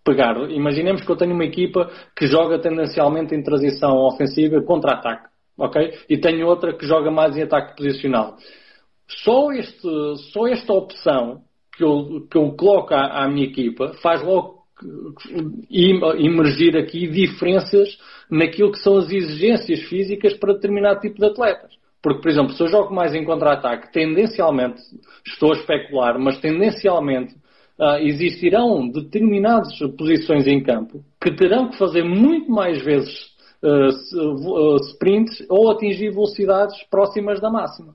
pegar. 0.02 0.50
Imaginemos 0.50 1.02
que 1.02 1.10
eu 1.10 1.16
tenho 1.16 1.34
uma 1.34 1.44
equipa 1.44 1.90
que 2.16 2.26
joga 2.26 2.58
tendencialmente 2.58 3.34
em 3.34 3.42
transição 3.42 3.98
ofensiva 4.06 4.62
contra-ataque, 4.62 5.28
ok? 5.58 5.92
E 6.08 6.16
tenho 6.16 6.46
outra 6.46 6.72
que 6.72 6.86
joga 6.86 7.10
mais 7.10 7.36
em 7.36 7.42
ataque 7.42 7.76
posicional. 7.76 8.36
Só, 9.06 9.52
este, 9.52 9.88
só 10.32 10.46
esta 10.48 10.72
opção 10.72 11.42
que 11.76 11.84
eu, 11.84 12.26
que 12.30 12.38
eu 12.38 12.50
coloco 12.52 12.94
à, 12.94 13.24
à 13.24 13.28
minha 13.28 13.46
equipa 13.46 13.92
faz 14.02 14.22
logo 14.22 14.56
emergir 16.18 16.76
aqui 16.76 17.06
diferenças 17.08 17.98
naquilo 18.30 18.72
que 18.72 18.78
são 18.78 18.96
as 18.96 19.10
exigências 19.10 19.80
físicas 19.82 20.34
para 20.34 20.54
determinado 20.54 21.00
tipo 21.00 21.18
de 21.18 21.26
atletas. 21.26 21.72
Porque, 22.02 22.20
por 22.20 22.30
exemplo, 22.30 22.52
se 22.52 22.62
eu 22.62 22.68
jogo 22.68 22.94
mais 22.94 23.14
em 23.14 23.24
contra-ataque, 23.24 23.92
tendencialmente, 23.92 24.80
estou 25.26 25.52
a 25.52 25.56
especular, 25.56 26.18
mas 26.18 26.38
tendencialmente 26.38 27.34
uh, 27.78 27.98
existirão 28.00 28.88
determinadas 28.88 29.76
posições 29.98 30.46
em 30.46 30.62
campo 30.62 31.04
que 31.20 31.34
terão 31.34 31.68
que 31.68 31.78
fazer 31.78 32.04
muito 32.04 32.50
mais 32.50 32.82
vezes 32.84 33.12
uh, 33.62 34.76
sprints 34.92 35.44
ou 35.48 35.70
atingir 35.70 36.10
velocidades 36.10 36.80
próximas 36.90 37.40
da 37.40 37.50
máxima 37.50 37.94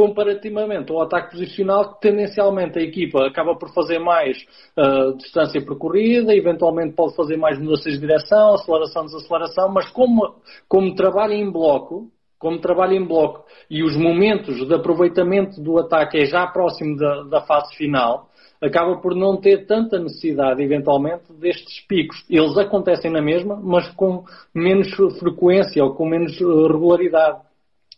comparativamente 0.00 0.90
ao 0.90 1.02
ataque 1.02 1.32
posicional, 1.32 1.92
que 1.92 2.00
tendencialmente 2.00 2.78
a 2.78 2.82
equipa 2.82 3.26
acaba 3.26 3.54
por 3.54 3.68
fazer 3.74 3.98
mais 3.98 4.38
uh, 4.78 5.14
distância 5.18 5.62
percorrida, 5.62 6.34
eventualmente 6.34 6.94
pode 6.94 7.14
fazer 7.14 7.36
mais 7.36 7.58
mudanças 7.58 7.92
de 7.92 8.00
direção, 8.00 8.54
aceleração, 8.54 9.04
desaceleração, 9.04 9.68
mas 9.68 9.90
como, 9.90 10.36
como 10.66 10.94
trabalha 10.94 11.34
em 11.34 11.52
bloco, 11.52 12.10
como 12.38 12.58
trabalha 12.58 12.94
em 12.94 13.06
bloco 13.06 13.44
e 13.68 13.82
os 13.82 13.94
momentos 13.94 14.66
de 14.66 14.74
aproveitamento 14.74 15.60
do 15.60 15.78
ataque 15.78 16.16
é 16.16 16.24
já 16.24 16.46
próximo 16.46 16.96
da, 16.96 17.24
da 17.24 17.40
fase 17.42 17.76
final, 17.76 18.30
acaba 18.58 18.96
por 19.02 19.14
não 19.14 19.36
ter 19.36 19.66
tanta 19.66 19.98
necessidade, 19.98 20.62
eventualmente, 20.62 21.30
destes 21.34 21.84
picos. 21.86 22.24
Eles 22.30 22.56
acontecem 22.56 23.10
na 23.10 23.20
mesma, 23.20 23.60
mas 23.62 23.86
com 23.90 24.24
menos 24.54 24.88
frequência 25.18 25.84
ou 25.84 25.94
com 25.94 26.06
menos 26.06 26.38
regularidade. 26.38 27.49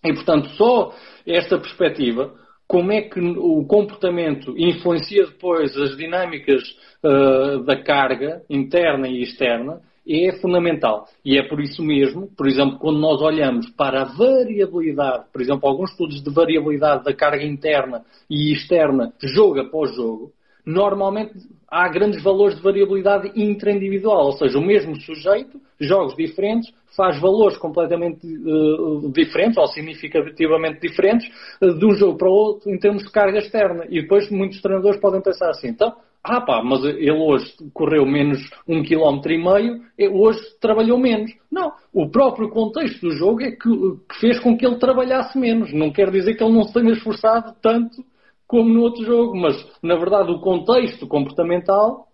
E, 0.04 0.12
portanto, 0.12 0.48
só 0.50 0.92
esta 1.26 1.58
perspectiva, 1.58 2.34
como 2.66 2.90
é 2.90 3.02
que 3.02 3.20
o 3.20 3.64
comportamento 3.66 4.54
influencia 4.56 5.26
depois 5.26 5.76
as 5.76 5.96
dinâmicas 5.96 6.62
uh, 7.04 7.62
da 7.64 7.76
carga 7.76 8.42
interna 8.48 9.08
e 9.08 9.22
externa, 9.22 9.80
é 10.08 10.32
fundamental. 10.40 11.06
E 11.24 11.38
é 11.38 11.42
por 11.46 11.60
isso 11.60 11.82
mesmo, 11.82 12.28
por 12.36 12.48
exemplo, 12.48 12.78
quando 12.78 12.98
nós 12.98 13.20
olhamos 13.20 13.68
para 13.70 14.02
a 14.02 14.04
variabilidade, 14.04 15.26
por 15.32 15.40
exemplo, 15.40 15.68
alguns 15.68 15.90
estudos 15.90 16.22
de 16.22 16.30
variabilidade 16.30 17.04
da 17.04 17.14
carga 17.14 17.44
interna 17.44 18.04
e 18.28 18.52
externa, 18.52 19.12
jogo 19.22 19.60
após 19.60 19.94
jogo, 19.94 20.32
normalmente 20.64 21.33
há 21.68 21.88
grandes 21.88 22.22
valores 22.22 22.57
de 22.57 22.62
variabilidade 22.62 23.33
intraindividual, 23.35 24.27
ou 24.27 24.33
seja, 24.33 24.59
o 24.59 24.62
mesmo 24.64 24.94
sujeito, 25.01 25.61
jogos 25.81 26.14
diferentes, 26.14 26.72
faz 26.94 27.18
valores 27.18 27.57
completamente 27.57 28.27
uh, 28.27 29.11
diferentes 29.11 29.57
ou 29.57 29.66
significativamente 29.68 30.81
diferentes 30.81 31.27
uh, 31.62 31.72
de 31.72 31.87
um 31.87 31.94
jogo 31.94 32.18
para 32.18 32.29
o 32.29 32.33
outro 32.33 32.70
em 32.70 32.79
termos 32.79 33.03
de 33.03 33.11
carga 33.11 33.38
externa. 33.38 33.87
E 33.88 34.03
depois 34.03 34.31
muitos 34.31 34.61
treinadores 34.61 35.01
podem 35.01 35.22
pensar 35.22 35.48
assim, 35.48 35.68
então, 35.68 35.94
ah 36.22 36.40
pá, 36.40 36.62
mas 36.62 36.85
ele 36.85 37.11
hoje 37.11 37.53
correu 37.72 38.05
menos 38.07 38.38
um 38.68 38.83
quilómetro 38.83 39.33
e 39.33 39.38
meio, 39.38 39.81
hoje 40.12 40.40
trabalhou 40.61 40.98
menos. 40.98 41.33
Não, 41.51 41.72
o 41.92 42.09
próprio 42.11 42.51
contexto 42.51 43.01
do 43.01 43.12
jogo 43.12 43.42
é 43.42 43.51
que, 43.51 43.59
que 43.59 44.20
fez 44.20 44.38
com 44.38 44.57
que 44.57 44.64
ele 44.64 44.77
trabalhasse 44.77 45.37
menos. 45.38 45.72
Não 45.72 45.90
quer 45.90 46.11
dizer 46.11 46.35
que 46.35 46.44
ele 46.44 46.53
não 46.53 46.64
se 46.64 46.75
tenha 46.75 46.92
esforçado 46.92 47.55
tanto 47.61 48.05
como 48.52 48.68
no 48.68 48.82
outro 48.82 49.02
jogo, 49.02 49.34
mas 49.34 49.56
na 49.82 49.96
verdade 49.96 50.30
o 50.30 50.38
contexto 50.38 51.07
comportamental 51.07 52.07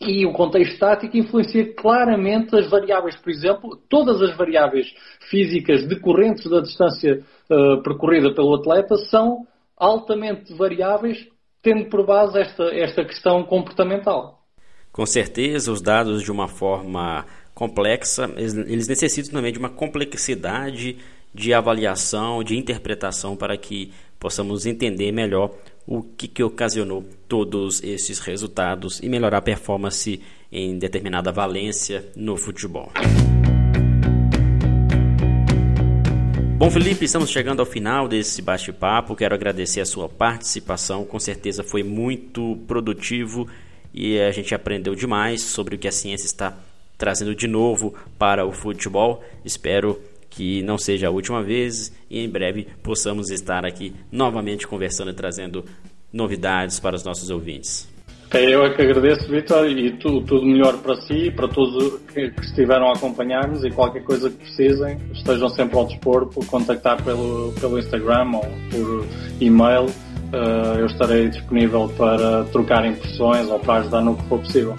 e 0.00 0.24
o 0.24 0.32
contexto 0.32 0.78
tático 0.78 1.16
influencia 1.16 1.74
claramente 1.74 2.54
as 2.54 2.70
variáveis, 2.70 3.16
por 3.16 3.28
exemplo, 3.28 3.76
todas 3.88 4.22
as 4.22 4.36
variáveis 4.36 4.86
físicas 5.28 5.84
decorrentes 5.88 6.48
da 6.48 6.60
distância 6.60 7.24
uh, 7.50 7.82
percorrida 7.82 8.32
pelo 8.32 8.54
atleta 8.54 8.94
são 9.10 9.44
altamente 9.76 10.54
variáveis, 10.54 11.26
tendo 11.60 11.86
por 11.86 12.06
base 12.06 12.38
esta, 12.38 12.72
esta 12.72 13.04
questão 13.04 13.42
comportamental. 13.42 14.44
Com 14.92 15.04
certeza, 15.04 15.72
os 15.72 15.82
dados 15.82 16.22
de 16.22 16.30
uma 16.30 16.46
forma 16.46 17.26
complexa, 17.52 18.30
eles, 18.36 18.54
eles 18.54 18.86
necessitam 18.86 19.32
também 19.32 19.52
de 19.52 19.58
uma 19.58 19.70
complexidade 19.70 20.98
de 21.34 21.52
avaliação, 21.52 22.44
de 22.44 22.56
interpretação 22.56 23.34
para 23.34 23.56
que 23.56 23.92
possamos 24.20 24.66
entender 24.66 25.10
melhor 25.10 25.50
o 25.90 26.04
que, 26.04 26.28
que 26.28 26.40
ocasionou 26.40 27.04
todos 27.26 27.82
esses 27.82 28.20
resultados 28.20 29.00
e 29.02 29.08
melhorar 29.08 29.38
a 29.38 29.42
performance 29.42 30.22
em 30.52 30.78
determinada 30.78 31.32
valência 31.32 32.08
no 32.14 32.36
futebol. 32.36 32.92
Bom, 36.56 36.70
Felipe, 36.70 37.04
estamos 37.04 37.28
chegando 37.28 37.58
ao 37.58 37.66
final 37.66 38.06
desse 38.06 38.40
bate-papo. 38.40 39.16
Quero 39.16 39.34
agradecer 39.34 39.80
a 39.80 39.86
sua 39.86 40.08
participação. 40.08 41.04
Com 41.04 41.18
certeza 41.18 41.64
foi 41.64 41.82
muito 41.82 42.56
produtivo 42.68 43.48
e 43.92 44.16
a 44.20 44.30
gente 44.30 44.54
aprendeu 44.54 44.94
demais 44.94 45.42
sobre 45.42 45.74
o 45.74 45.78
que 45.78 45.88
a 45.88 45.92
ciência 45.92 46.26
está 46.26 46.56
trazendo 46.96 47.34
de 47.34 47.48
novo 47.48 47.94
para 48.16 48.46
o 48.46 48.52
futebol. 48.52 49.24
Espero 49.44 50.00
que 50.30 50.62
não 50.62 50.78
seja 50.78 51.08
a 51.08 51.10
última 51.10 51.42
vez 51.42 51.92
e 52.08 52.20
em 52.20 52.28
breve 52.28 52.68
possamos 52.82 53.30
estar 53.30 53.66
aqui 53.66 53.92
novamente 54.10 54.66
conversando 54.66 55.10
e 55.10 55.14
trazendo 55.14 55.64
novidades 56.12 56.78
para 56.78 56.96
os 56.96 57.04
nossos 57.04 57.28
ouvintes. 57.28 57.90
Eu 58.32 58.64
é 58.64 58.72
que 58.72 58.80
agradeço, 58.80 59.28
Vitor, 59.28 59.66
e 59.66 59.90
tudo, 59.96 60.20
tudo 60.20 60.46
melhor 60.46 60.78
para 60.78 60.94
si 61.02 61.26
e 61.26 61.30
para 61.32 61.48
todos 61.48 61.98
que, 62.12 62.30
que 62.30 62.44
estiveram 62.44 62.88
a 62.88 62.92
acompanhar-nos 62.92 63.64
e 63.64 63.70
qualquer 63.70 64.04
coisa 64.04 64.30
que 64.30 64.36
precisem, 64.36 64.98
estejam 65.12 65.48
sempre 65.48 65.76
ao 65.76 65.86
dispor 65.86 66.26
por 66.26 66.46
contactar 66.46 67.02
pelo, 67.02 67.52
pelo 67.60 67.76
Instagram 67.76 68.30
ou 68.34 68.46
por 68.70 69.06
e-mail. 69.40 69.86
Uh, 69.86 70.78
eu 70.78 70.86
estarei 70.86 71.28
disponível 71.28 71.92
para 71.96 72.44
trocar 72.44 72.86
impressões 72.86 73.48
ou 73.48 73.58
para 73.58 73.80
ajudar 73.80 74.00
no 74.00 74.16
que 74.16 74.22
for 74.28 74.38
possível. 74.38 74.76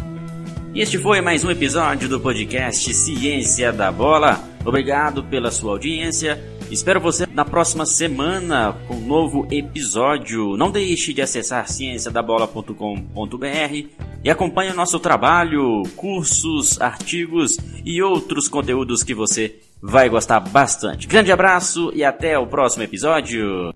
Este 0.73 0.97
foi 0.97 1.19
mais 1.19 1.43
um 1.43 1.51
episódio 1.51 2.07
do 2.07 2.21
podcast 2.21 2.93
Ciência 2.93 3.73
da 3.73 3.91
Bola. 3.91 4.50
Obrigado 4.65 5.23
pela 5.23 5.51
sua 5.51 5.71
audiência. 5.71 6.39
Espero 6.69 7.01
você 7.01 7.25
na 7.25 7.43
próxima 7.43 7.85
semana 7.85 8.73
com 8.87 8.95
um 8.95 9.05
novo 9.05 9.47
episódio. 9.51 10.55
Não 10.55 10.71
deixe 10.71 11.13
de 11.13 11.21
acessar 11.21 11.67
cienciadabola.com.br 11.67 13.87
e 14.23 14.29
acompanhe 14.29 14.71
o 14.71 14.75
nosso 14.75 14.99
trabalho, 14.99 15.83
cursos, 15.95 16.79
artigos 16.79 17.57
e 17.83 18.01
outros 18.01 18.47
conteúdos 18.47 19.03
que 19.03 19.13
você 19.13 19.59
vai 19.81 20.07
gostar 20.07 20.39
bastante. 20.39 21.07
Grande 21.07 21.31
abraço 21.31 21.91
e 21.93 22.03
até 22.03 22.37
o 22.37 22.47
próximo 22.47 22.83
episódio. 22.83 23.73